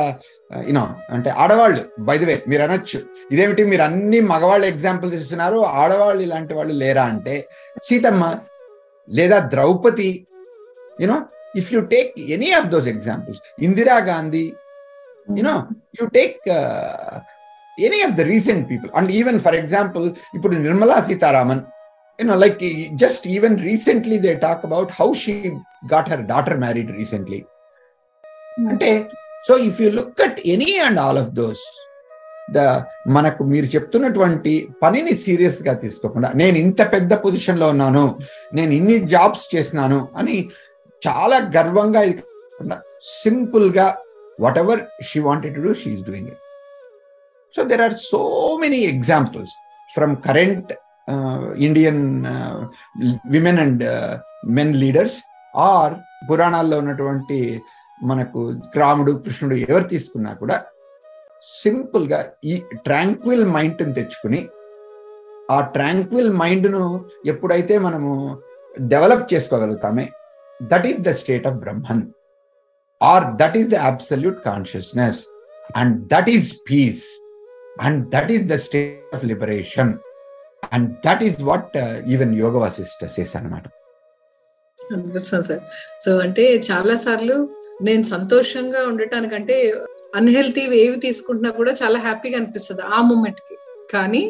you know 0.68 0.84
అంటే 1.10 1.30
ఆడవాళ్ళు 1.42 1.82
బైదవే 2.00 2.36
మీరు 2.48 2.62
అనొచ్చు. 2.62 2.98
ఇదేమిటి? 3.32 3.62
మీరు 3.64 3.82
అన్ని 3.82 4.20
మగవాళ్ళు 4.32 4.66
ఎగ్జాంపుల్ 4.66 5.10
చూస్తున్నారు 5.12 5.58
ఆడవాళ్ళు 5.80 6.22
ఇలాంటి 6.22 6.54
వాళ్ళు 6.54 6.74
లేరా 6.74 7.04
అంటే 7.04 7.34
సీతమ్మ 7.82 8.24
లేదా 9.08 9.38
Draupadi 9.54 10.10
you know 10.98 11.18
if 11.56 11.70
you 11.74 11.80
take 11.94 12.12
any 12.36 12.50
of 12.52 12.68
those 12.68 12.88
examples 12.88 13.40
Indira 13.60 13.98
Gandhi 14.08 14.44
you know 15.38 15.54
you 16.00 16.06
take 16.14 16.38
any 17.78 18.00
of 18.06 18.16
the 18.16 18.24
recent 18.32 18.64
people 18.70 18.90
and 18.94 19.10
even 19.12 19.38
for 19.40 19.56
example 19.56 20.06
ఇప్పుడు 20.34 20.54
Nirmala 20.58 20.98
Sitharaman 21.08 21.62
you know 22.18 22.34
like 22.36 22.62
just 22.96 23.26
even 23.28 23.56
recently 23.62 24.18
they 24.18 24.34
talk 24.44 24.64
about 24.64 24.92
how 25.00 25.08
she 25.22 25.34
got 25.92 26.10
her 26.12 26.24
daughter 26.32 26.58
married 26.58 26.92
recently 26.96 27.40
Hmm. 28.56 28.68
అంటే 28.70 28.90
so 29.44 29.52
if 29.68 29.78
you 29.82 29.88
look 29.92 30.20
at 30.20 30.38
any 30.46 30.72
and 30.86 30.98
all 31.00 31.18
of 31.18 31.30
those 31.34 31.62
the 32.48 32.60
మనకు 33.08 33.42
మీరు 33.44 33.66
చెప్తున్నటువంటి 33.66 34.52
పనిని 34.82 35.14
సీరియస్గా 35.24 35.74
తీసుకోకుండా 35.82 36.28
నేను 36.40 36.56
ఇంత 36.56 36.80
పెద్ద 36.92 37.12
పొజిషన్లో 37.24 37.66
ఉన్నాను 37.74 38.04
నేను 38.52 38.72
ఇన్ని 38.72 38.96
జాబ్స్ 39.06 39.44
చేసినాను 39.54 40.00
అని 40.16 40.36
చాలా 41.02 41.36
గర్వంగా 41.56 42.02
ఇది 42.02 42.22
కాకుండా 42.22 42.76
సింపుల్గా 43.16 43.86
whatever 44.58 44.80
she 45.02 45.20
wanted 45.20 45.54
to 45.54 45.62
do 45.62 45.72
she is 45.74 46.04
doing 46.06 46.28
it 46.28 46.42
so 47.54 47.62
there 47.64 47.82
are 47.82 47.96
so 48.04 48.20
many 48.60 48.80
examples 48.86 49.54
from 49.90 50.14
current 50.28 50.70
Indian 51.60 52.02
women 53.30 53.60
and 53.60 53.84
men 54.50 54.74
leaders 54.76 55.18
or 55.54 55.94
పురాణాల్లో 56.28 56.76
ఉన్నటువంటి 56.78 57.38
మనకు 58.10 58.40
రాముడు 58.80 59.12
కృష్ణుడు 59.24 59.56
ఎవరు 59.64 59.86
తీసుకున్నా 59.92 60.30
కూడా 60.42 60.56
సింపుల్గా 61.60 62.18
ఈ 62.50 62.54
ట్రాంక్విల్ 62.86 63.44
మైండ్ని 63.54 63.94
తెచ్చుకుని 63.98 64.40
ఆ 65.54 65.58
ట్రాంక్విల్ 65.76 66.30
మైండ్ను 66.42 66.82
ఎప్పుడైతే 67.32 67.74
మనము 67.86 68.12
develop 68.92 69.24
చేసుకోగలుగుతామే 69.32 70.06
that 70.60 70.86
is 70.90 71.00
the 71.08 71.12
state 71.22 71.46
of 71.50 71.58
Brahman. 71.64 72.04
Or 73.00 73.24
that 73.40 73.56
is 73.60 73.68
the 73.74 73.80
absolute 73.90 74.38
consciousness. 74.50 75.20
And 75.80 75.94
that 76.12 76.30
is 76.36 76.50
peace. 76.70 77.04
And 77.86 78.00
that 78.14 78.32
is 78.36 78.46
the 78.52 78.58
state 78.66 79.14
of 79.18 79.24
liberation. 79.32 79.92
And 80.72 80.88
that 81.06 81.22
is 81.28 81.38
what 81.50 81.70
uh, 81.84 81.94
even 82.14 82.34
Yoga 82.44 82.54
Vasishta 82.64 83.04
says 83.16 83.34
అనమాట 83.40 83.64
sir. 85.26 85.62
So 86.04 86.10
అంటే 86.24 86.44
చాలా 86.68 86.94
సార్లు 87.02 87.36
నేను 87.86 88.04
సంతోషంగా 88.14 88.80
ఉండటానికంటే 88.90 89.56
unhealthy 90.18 90.62
ఏవి 90.84 90.96
తీసుకుంటున్నా 91.06 91.50
కూడా 91.60 91.72
చాలా 91.82 91.98
హ్యాపీగా 92.06 92.36
అనిపిస్తుంది 92.40 92.82
ఆ 92.96 93.00
మూమెంట్కి. 93.10 93.54
కానీ 93.94 94.20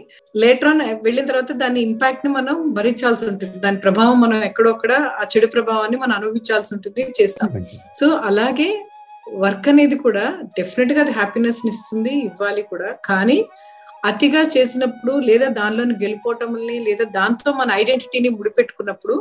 లేటర్ 0.43 0.69
ఆన్ 0.69 0.81
వెళ్ళిన 1.07 1.25
తర్వాత 1.27 1.53
దాని 1.63 1.81
ఇంపాక్ట్ని 1.89 2.31
మనం 2.39 2.55
భరించాల్సి 2.79 3.25
ఉంటుంది. 3.33 3.59
దాని 3.65 3.79
ప్రభావం 3.85 4.17
మనం 4.21 4.39
ఎక్కడొక్కడ 4.49 4.93
ఆ 4.93 5.25
చెడు 5.33 5.49
ప్రభావాన్ని 5.55 5.99
మనం 5.99 6.15
అనుభవించాల్సి 6.19 6.71
ఉంటుంది 6.77 7.03
చేస్తాం. 7.21 7.51
సో 8.01 8.07
అలాగే 8.31 8.69
వర్క్ 9.43 9.69
అనేది 9.73 9.97
కూడా 10.07 10.25
డెఫినెట్గా 10.59 11.01
అది 11.05 11.13
హ్యాపీనెస్ 11.19 11.61
ఇస్తుంది 11.73 12.15
ఇవ్వాలి 12.29 12.63
కూడా. 12.73 12.91
కానీ 13.11 13.39
అతిగా 14.05 14.43
చేసినప్పుడు 14.57 15.13
లేదా 15.19 15.49
దానిలోని 15.49 15.95
గెలిపోవటంని 15.95 16.79
లేదా 16.79 17.05
దాంతో 17.05 17.53
మన 17.53 17.69
ఐడెంటిటీని 17.73 18.29
ముడిపెట్టుకున్నప్పుడు 18.29 19.15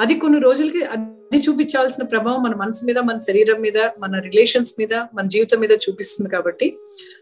అది 0.00 0.14
కొన్ని 0.14 0.38
రోజులకి 0.38 0.84
అది 0.84 1.38
చూపించాల్సిన 1.48 2.04
ప్రభావం 2.04 2.42
మన 2.42 2.54
మనసు 2.54 2.84
మీద 2.84 2.98
మన 2.98 3.18
శరీరం 3.18 3.62
మీద 3.62 3.78
మన 3.98 4.18
రిలేషన్స్ 4.18 4.74
మీద 4.78 4.94
మన 5.14 5.26
జీవితం 5.26 5.60
మీద 5.60 5.72
చూపిస్తుంది 5.84 6.30
కాబట్టి. 6.30 6.78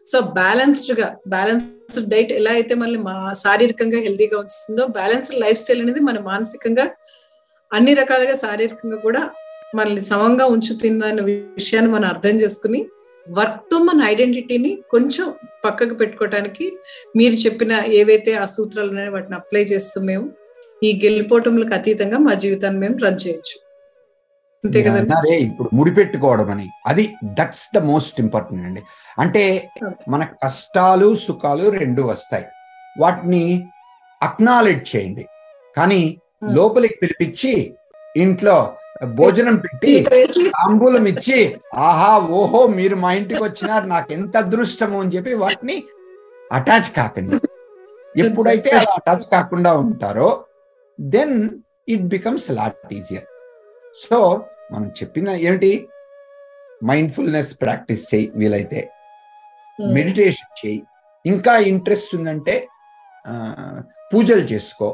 సో 0.07 0.21
బ్యాలెన్స్డ్గా 0.21 1.17
బ్యాలెన్స్డ్ 1.29 2.11
డైట్ 2.11 2.33
ఎలా 2.33 2.51
అయితే 2.51 2.75
మనల్ని 2.75 3.03
మా 3.03 3.33
శారీరకంగా 3.33 3.99
హెల్దీగా 3.99 4.39
ఉంచుతుందో 4.39 4.87
బ్యాలెన్స్డ్ 4.87 5.41
లైఫ్ 5.41 5.59
స్టైల్ 5.59 5.81
అనేది 5.81 6.01
మన 6.01 6.19
మానసికంగా 6.19 6.87
అన్ని 7.73 7.95
రకాలుగా 7.95 8.35
శారీరకంగా 8.35 8.97
కూడా 8.97 9.31
మనల్ని 9.75 10.01
సమంగా 10.01 10.47
ఉంచుతుందన్న 10.47 11.21
విషయాన్ని 11.57 11.91
మనం 11.93 12.05
అర్థం 12.05 12.37
చేసుకుని 12.41 12.81
వర్క్తో 13.31 13.79
మన 13.79 14.03
ఐడెంటిటీని 14.05 14.79
కొంచెం 14.91 15.33
పక్కకు 15.65 15.95
పెట్టుకోవటానికి 15.95 16.73
మీరు 17.17 17.35
చెప్పిన 17.35 17.83
ఏవైతే 17.87 18.35
ఆ 18.35 18.45
సూత్రాలు 18.45 18.89
ఉన్నాయో 18.89 19.13
వాటిని 19.13 19.35
అప్లై 19.35 19.63
చేస్తూ 19.63 20.01
మేము 20.01 20.31
ఈ 20.83 21.01
గెలిపోవటంలకు 21.05 21.75
అతీతంగా 21.75 22.19
మా 22.19 22.35
జీవితాన్ని 22.35 22.81
మేము 22.81 22.99
రన్ 22.99 23.19
చేయొచ్చు. 23.27 23.63
అంతే 24.65 24.83
కదండి? 24.83 25.01
అన్నారే 25.01 25.39
ఇప్పుడు 25.39 25.71
ముడిపెట్టుకోవడం 25.75 26.51
అని. 26.51 26.71
అది 26.87 27.15
దట్స్ 27.25 27.69
ద 27.75 27.79
మోస్ట్ 27.79 28.21
ఇంపార్టెంట్ 28.21 28.67
అండి. 28.67 28.83
అంటే 29.19 29.69
మన 30.09 30.29
కష్టాలు 30.45 31.15
సుఖాలు 31.15 31.69
రెండు 31.69 32.03
వస్తాయి. 32.03 32.45
వాటిని 32.99 33.69
అక్నాలెడ్జ్ 34.23 34.97
చేయండి. 34.97 35.27
కానీ 35.77 36.19
లోపలికి 36.53 36.95
పిలిపించి 37.03 37.75
ఇంట్లో 38.17 38.75
భోజనం 39.19 39.57
పెట్టి 39.57 39.93
తాంబూలం 40.57 41.07
ఇచ్చి 41.07 41.39
ఆహా 41.75 42.19
ఓహో 42.19 42.67
మీరు 42.67 42.97
మా 43.05 43.13
ఇంటికి 43.13 43.43
వచ్చినారు 43.43 43.87
నాకు 43.87 44.13
ఎంత 44.13 44.37
అదృష్టము 44.37 45.01
అని 45.01 45.13
చెప్పి 45.17 45.35
వాటిని 45.35 45.77
అటాచ్ 46.53 46.91
కాకండి. 46.97 47.37
ఎప్పుడైతే 48.23 48.71
అలా 48.71 48.95
అటాచ్ 49.01 49.27
కాకుండా 49.31 49.73
ఉంటారో 49.77 50.47
then 50.99 51.37
it 51.89 52.03
becomes 52.15 52.51
lot 52.51 52.93
easier. 52.93 53.27
So 53.99 54.19
మనం 54.73 54.89
చెప్పిన 55.01 55.29
ఏంటి 55.29 55.89
మైండ్ఫుల్నెస్ 56.91 57.53
ప్రాక్టీస్ 57.63 58.15
చేయి 58.15 58.33
వీలైతే. 58.37 58.81
మెడిటేషన్ 59.79 60.53
చేయి. 60.63 60.81
ఇంకా 61.25 61.55
ఇంట్రెస్ట్ 61.57 62.13
ఉందంటే 62.17 62.69
పూజలు 64.13 64.45
చేసుకో. 64.53 64.89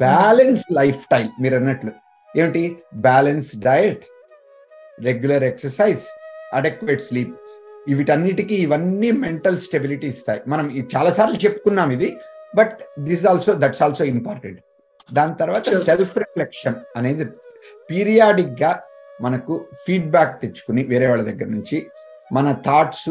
బ్యాలెన్స్ 0.00 0.64
లైఫ్ 0.78 0.98
స్టైల్ 1.04 1.30
మీరు 1.42 1.56
అన్నట్లు 1.56 1.92
ఏమిటి? 2.34 2.62
Balance 3.06 3.50
diet 3.56 4.04
regular 4.98 5.44
exercise 5.44 6.04
adequate 6.52 7.02
sleep 7.02 7.32
వీటన్నిటికీ 7.90 8.54
ఇవన్నీ 8.54 9.10
మెంటల్ 9.22 9.58
స్టెబిలిటీ 9.60 10.06
ఇస్తాయి. 10.06 10.40
మనం 10.46 10.66
చాలాసార్లు 10.94 11.38
చెప్పుకున్నాం 11.44 11.90
ఇది 11.92 12.08
but 12.54 12.76
this 12.98 13.24
also 13.26 13.52
that's 13.54 13.82
also 13.82 14.04
important 14.04 14.60
దాని 15.12 15.34
తర్వాత 15.36 15.64
సెల్ఫ్ 15.86 16.16
రిఫ్లెక్షన్ 16.18 16.76
అనేది 16.96 17.24
పీరియాడిక్గా 17.90 18.70
మనకు 19.20 19.54
ఫీడ్బ్యాక్ 19.86 20.34
తెచ్చుకుని 20.42 20.82
వేరే 20.82 21.06
వాళ్ళ 21.06 21.22
దగ్గర 21.22 21.48
నుంచి 21.48 21.78
మన 22.32 22.52
థాట్స్ 22.66 23.10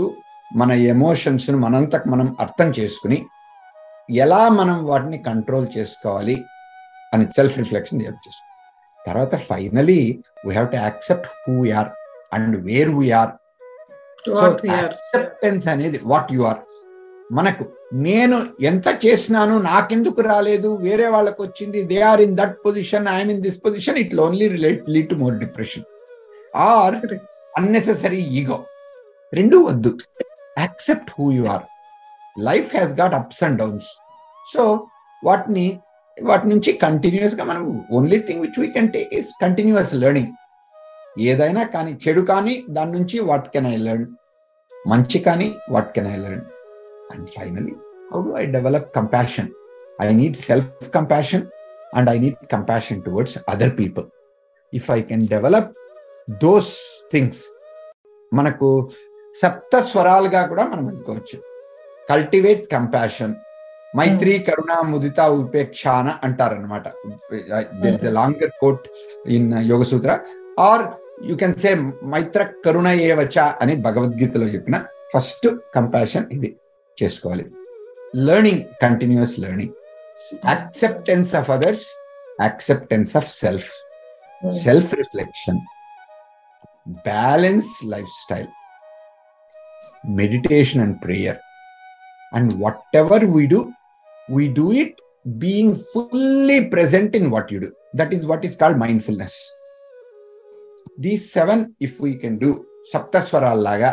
మన 0.51 0.71
ఎమోషన్స్ 0.93 1.49
మనంతకు 1.65 2.09
మనం 2.09 2.37
అర్థం 2.39 2.69
చేసుకుని 2.79 3.19
ఎలా 4.09 4.49
మనం 4.49 4.85
వాటిని 4.85 5.23
కంట్రోల్ 5.23 5.67
చేసుకోవాలి 5.77 6.35
అని 7.13 7.25
సెల్ఫ్ 7.31 7.57
రిఫ్లెక్షన్ 7.57 8.01
చేసుకోవాలి 8.01 8.50
తర్వాత 9.07 9.35
finally 9.49 10.01
we 10.45 10.51
have 10.53 10.71
to 10.71 10.77
accept 10.77 11.27
who 11.37 11.53
we are 11.61 11.89
and 12.33 12.55
where 12.67 12.89
we are 12.89 13.31
so 14.25 14.33
acceptance 14.71 15.67
అనేది 15.67 15.99
వాట్ 16.03 16.31
యు 16.33 16.43
ఆర్ 16.43 16.59
మనకు 17.31 17.63
నేను 17.93 18.37
ఎంత 18.61 18.87
చేసినాను 19.05 19.55
నాకెందుకు 19.61 20.21
రాలేదు? 20.21 20.69
వేరే 20.77 21.07
వాళ్ళకి 21.07 21.41
వచ్చింది 21.41 21.79
they 21.83 21.97
are 22.01 22.21
in 22.21 22.35
that 22.37 22.55
position 22.65 23.07
I'm 23.07 23.31
in 23.31 23.41
this 23.41 23.59
position 23.65 23.97
it 23.97 24.13
only 24.19 24.47
relate 24.47 24.89
lead 24.89 25.09
to 25.09 25.15
more 25.15 25.35
depression 25.39 25.85
or 26.53 26.95
unnecessary 27.53 28.21
ego 28.39 28.57
రెండు 29.33 29.57
వద్దు. 29.67 29.91
Accept 30.57 31.11
who 31.11 31.31
you 31.31 31.43
are 31.45 31.65
life 32.39 32.69
has 32.75 32.93
got 32.93 33.15
ups 33.15 33.43
and 33.43 33.57
downs 33.59 33.89
so 34.47 34.63
వాటిని 35.23 35.65
వాటి 36.23 36.47
నుంచి 36.49 36.73
కంటిన్యూస్గా 36.73 37.43
మనం 37.43 37.63
only 37.91 38.19
thing 38.19 38.41
which 38.41 38.59
we 38.59 38.67
can 38.67 38.89
take 38.91 39.13
is 39.13 39.29
continuous 39.41 39.93
learning 39.93 40.31
ఏదైనా 41.19 41.63
కానీ 41.63 41.99
చెడు 42.03 42.21
కానీ 42.21 42.65
దాని 42.69 42.91
నుంచి 42.91 43.19
వాట్ 43.19 43.47
కెన్ 43.49 43.67
ఐ 43.67 43.75
లెర్న్ 43.77 44.05
మంచి 44.87 45.19
కానీ 45.19 45.47
what 45.69 45.91
can 45.95 46.07
I 46.07 46.17
learn 46.17 46.45
and 47.11 47.27
finally 47.29 47.75
how 48.13 48.21
do 48.21 48.31
I 48.37 48.45
develop 48.45 48.95
compassion 48.95 49.49
I 50.01 50.07
need 50.13 50.37
self 50.37 50.89
compassion 50.89 51.45
and 51.95 52.09
I 52.09 52.17
need 52.19 52.35
compassion 52.51 53.03
towards 53.03 53.37
other 53.49 53.79
people 53.79 54.05
if 54.73 54.91
I 54.91 55.01
can 55.01 55.27
develop 55.27 55.71
those 56.43 56.73
things 57.11 57.41
మనకు 58.33 58.91
సప్త 59.41 59.81
స్వరాలుగా 59.81 60.45
కూడా 60.45 60.63
మనం 60.65 60.87
అనుకోవచ్చు. 60.87 61.37
Cultivate 62.09 62.71
compassion 62.71 63.35
మైత్రి 63.93 64.33
కరుణ 64.39 64.73
ముదిత 64.89 65.19
ఉపేక్షాన 65.39 66.09
అంటారనమాట 66.23 66.85
longer 68.11 68.53
quote 68.59 68.85
in 69.27 69.49
Yoga 69.63 69.83
Sutra 69.83 70.11
or 70.59 70.83
you 71.23 71.35
can 71.35 71.55
say 71.59 71.71
Maitra 72.05 72.43
కరుణ 72.65 72.87
ఏవచ 73.05 73.37
అని 73.61 73.75
భగవద్గీతలో 73.81 74.47
చెప్పిన 74.47 74.75
ఫస్ట్ 75.13 75.47
కంపాషన్ 75.75 76.25
ఇది. 76.31 76.49
చేసుకోవాలి. 76.97 77.45
Learning 78.27 78.63
continuous 78.81 79.35
learning 79.39 79.75
acceptance 80.45 81.35
of 81.35 81.49
others 81.51 81.85
acceptance 82.41 83.11
of 83.15 83.29
self 83.35 83.69
self 84.63 84.91
reflection 84.93 85.59
balance 87.05 87.71
lifestyle 88.21 88.49
meditation 90.03 90.81
and 90.81 90.97
prayer 91.03 91.39
and 92.33 92.51
whatever 92.93 93.25
we 93.35 93.43
do 93.45 93.59
we 94.29 94.47
do 94.49 94.71
it 94.73 94.93
being 95.39 95.75
fully 95.75 96.67
present 96.67 97.15
in 97.15 97.29
what 97.29 97.51
you 97.51 97.59
do. 97.59 97.71
That 97.93 98.13
is 98.13 98.25
what 98.25 98.45
is 98.45 98.55
called 98.55 98.77
mindfulness. 98.77 99.35
These 100.97 101.25
seven 101.35 101.61
if 101.85 101.97
we 102.03 102.09
can 102.21 102.37
do 102.41 102.49
సప్తస్వరాల్లాగా 102.91 103.89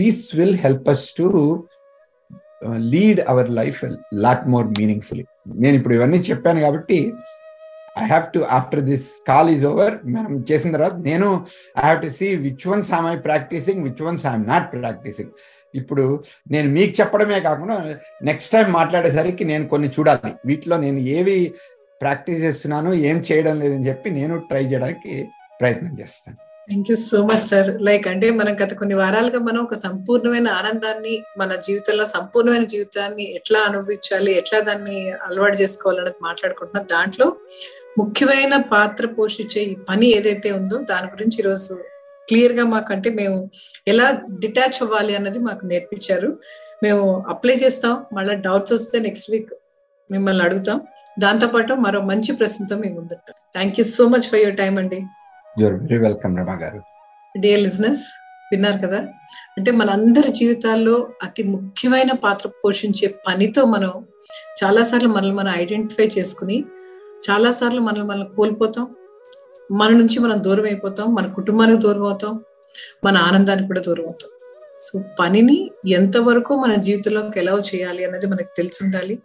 these 0.00 0.24
will 0.38 0.58
help 0.64 0.88
us 0.92 1.06
to 1.18 1.26
lead 2.92 3.20
our 3.32 3.50
life 3.58 3.80
lot 4.24 4.44
more 4.54 4.66
meaningfully 4.78 5.24
నేను 5.62 5.74
ఇప్పుడు 5.78 5.94
ఇవన్నీ 5.98 6.18
చెప్పాను 6.28 6.60
కాబట్టి 6.66 6.98
I 7.96 8.04
have 8.12 8.26
to 8.36 8.40
after 8.58 8.82
this 8.90 9.08
call 9.30 9.50
is 9.54 9.64
over 9.72 9.96
మనం 10.14 10.32
చేసిన 10.50 10.70
తర్వాత 10.76 10.96
నేను 11.08 11.28
I 11.78 11.84
have 11.86 12.00
to 12.04 12.10
see 12.18 12.28
which 12.46 12.66
ones 12.72 12.90
I'm 12.98 13.08
I 13.12 13.16
practicing 13.28 13.82
which 13.88 14.02
ones 14.08 14.24
I'm 14.30 14.46
not 14.52 14.66
practicing 14.76 15.32
ఇప్పుడు 15.74 16.04
నేను 16.50 16.68
మీకు 16.68 16.94
చెప్పడమే 17.00 17.40
కాకుండా 17.40 17.76
నెక్స్ట్ 18.22 18.52
టైం 18.52 18.66
మాట్లాడేసరికి 18.72 19.44
నేను 19.44 19.66
కొన్ని 19.68 19.90
చూడాలి. 19.98 20.32
వీటిలో 20.46 20.76
నేను 20.76 20.98
ఏవి 21.18 21.36
ప్రాక్టీస్ 22.00 22.40
చేస్తున్నాను 22.40 22.92
ఏం 23.10 23.18
చేయడం 23.28 23.60
లేదని 23.60 23.88
చెప్పి 23.88 24.10
నేను 24.10 24.36
ట్రై 24.48 24.64
చేయడానికి 24.64 25.12
ప్రయత్నం 25.60 25.92
చేస్తాను. 26.00 26.36
Thank 26.68 26.90
you 26.90 26.96
so 26.96 27.18
much 27.26 27.46
sir 27.48 27.68
like 27.88 28.06
అంటే 28.08 28.26
మనం 28.30 28.54
గత 28.62 28.72
కొన్ని 28.74 28.94
వారాలుగా 28.94 29.38
మనం 29.38 29.60
ఒక 29.62 29.74
సంపూర్ణమైన 29.74 30.48
ఆనందాన్ని 30.48 31.14
మన 31.38 31.50
జీవితంలో 31.66 32.04
సంపూర్ణమైన 32.04 32.64
జీవితాన్ని 32.64 33.24
ఎట్లా 33.38 33.60
అనుభవించాలి 33.68 34.32
ఎట్లా 34.40 34.60
దాన్ని 34.60 34.98
అలవాటు 35.26 35.56
చేసుకోవాలన్నది 35.62 36.20
మాట్లాడుకుంటున్నాం. 36.22 36.86
దాంట్లో 36.94 37.26
ముఖ్యమైన 37.98 38.54
పాత్ర 38.72 39.06
పోషించే 39.06 39.60
ఈ 39.72 39.74
పని 39.88 40.06
ఏదైతే 40.18 40.52
ఉందో 40.52 40.78
దాని 40.92 41.06
గురించి 41.06 41.36
ఈరోజు 41.40 41.74
క్లియర్గా 42.28 42.64
మాకంటే 42.64 43.10
మేము 43.10 43.50
ఎలా 43.88 44.20
డిటాచ్ 44.40 44.82
అవ్వాలి 44.82 45.16
అన్నది 45.16 45.38
మాకు 45.38 45.66
నేర్పించారు. 45.66 46.38
మేము 46.82 47.24
అప్లై 47.28 47.54
చేస్తాం. 47.54 48.04
మళ్ళీ 48.12 48.34
డౌట్స్ 48.34 48.72
వస్తే 48.72 48.98
నెక్స్ట్ 48.98 49.30
వీక్ 49.30 49.50
మిమ్మల్ని 50.10 50.44
అడుగుతాం. 50.44 50.80
దాంతోపాటు 51.18 51.74
మరో 51.74 52.00
మంచి 52.00 52.36
ప్రశ్నతో 52.36 52.76
మేము 52.76 52.94
ముందుంటాం. 52.94 53.32
Thank 53.54 53.74
you 53.78 53.84
so 53.84 54.08
much 54.08 54.20
for 54.20 54.40
your 54.40 54.56
time 54.56 54.78
అండి. 54.78 55.00
Very 55.62 55.98
welcome 55.98 56.38
Rama 56.38 56.54
garu. 56.54 56.82
Dear 57.38 57.60
listeners 57.60 58.06
విన్నారు 58.52 58.78
కదా? 58.78 58.98
అంటే 59.58 59.70
మన 59.70 59.90
అందరి 59.90 60.28
జీవితాల్లో 60.28 61.08
అతి 61.22 61.42
ముఖ్యమైన 61.42 62.12
పాత్ర 62.12 62.50
పోషించే 62.64 63.14
పనితో 63.28 63.64
మనం 63.64 64.06
చాలాసార్లు 64.64 65.08
మనల్ని 65.08 65.34
మనం 65.34 65.52
ఐడెంటిఫై 65.56 66.08
చేసుకుని 66.18 66.64
చాలాసార్లు 67.30 67.80
మనల్ని 67.80 68.08
మనం 68.08 68.26
కోల్పోతాం. 68.36 68.96
మన 69.72 69.88
నుంచి 69.88 70.20
మనం 70.20 70.44
దూరం 70.44 70.64
అయిపోతాం 70.64 71.14
మన 71.14 71.26
కుటుంబానికి 71.26 71.82
దూరం 71.82 72.04
అవుతాం 72.04 72.44
మన 73.04 73.16
ఆనందానికి 73.16 73.66
కూడా 73.66 73.80
దూరం 73.80 74.04
అవుతాం. 74.04 74.30
సో 74.80 75.04
పనిని 75.20 75.70
ఎంతవరకు 75.88 76.54
మన 76.54 76.74
జీవితంలోకి 76.74 77.38
ఎలా 77.38 77.62
చేయాలి 77.74 78.04
అన్నది 78.04 78.26
మనకు 78.26 78.48
తెలిసి 78.56 78.84
ఉండాలి 78.84 79.18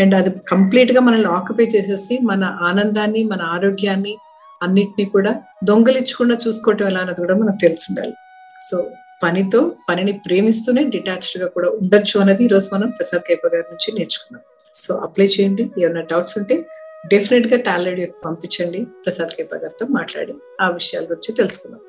అండ్ 0.00 0.14
అది 0.14 0.30
కంప్లీట్గా 0.48 1.00
మనల్ని 1.00 1.28
ఆక్యుపై 1.28 1.64
చేసేసి 1.64 2.18
మన 2.22 2.44
ఆనందాన్ని 2.44 3.24
మన 3.24 3.42
ఆరోగ్యాన్ని 3.42 4.16
అన్నిటినీ 4.62 5.04
కూడా 5.04 5.42
దొంగలించకుండా 5.64 6.38
చూసుకోవటం 6.48 6.86
ఎలా 6.86 7.00
అన్నది 7.00 7.20
కూడా 7.20 7.34
మనకు 7.34 7.56
తెలిసి 7.60 7.86
ఉండాలి 7.90 8.14
సో 8.60 8.90
పనితో 9.22 9.72
పనిని 9.90 10.12
ప్రేమిస్తూనే 10.12 10.84
డిటాచ్డ్గా 10.84 11.48
కూడా 11.48 11.68
ఉండొచ్చు 11.68 12.20
అనేది 12.20 12.44
ఈరోజు 12.44 12.70
మనం 12.74 12.90
ప్రసాద్ 12.90 13.22
కైప 13.22 13.46
గారి 13.46 13.64
నుంచి 13.72 13.98
నేర్చుకున్నాం. 13.98 14.42
సో 14.74 14.94
అప్లై 14.94 15.26
చేయండి. 15.26 15.70
ఏమైనా 15.78 16.00
డౌట్స్ 16.00 16.38
ఉంటే 16.38 16.66
డెఫినెట్గా 17.08 17.60
టాలెంట్ 17.60 18.14
పంపించండి. 18.24 18.84
ప్రసాద్ 18.84 19.36
కేపా 19.36 19.56
గారితో 19.56 19.86
మాట్లాడి 19.86 20.34
ఆ 20.60 20.68
విషయాల 20.68 21.04
గురించి 21.04 21.34
తెలుసుకుందాం. 21.34 21.80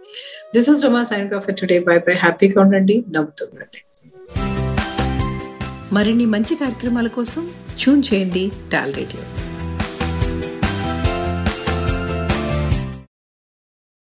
This 0.56 0.70
is 0.70 0.86
Rama 0.86 1.04
sign 1.04 1.34
off 1.34 1.56
today 1.62 1.80
bye 1.80 1.98
bye 1.98 2.14
హ్యాపీగా 2.14 2.62
ఉండండి. 2.62 3.06
నవ్వుతూ 3.10 3.48
ఉండండి. 3.54 3.82
మరిన్ని 5.94 6.26
మంచి 6.26 6.56
కార్యక్రమాల 6.56 7.08
కోసం 7.08 7.52
ట్యూన్ 7.80 8.04
చేయండి 8.14 8.52
టాల్ 8.72 8.94
రేడియో 8.94 9.24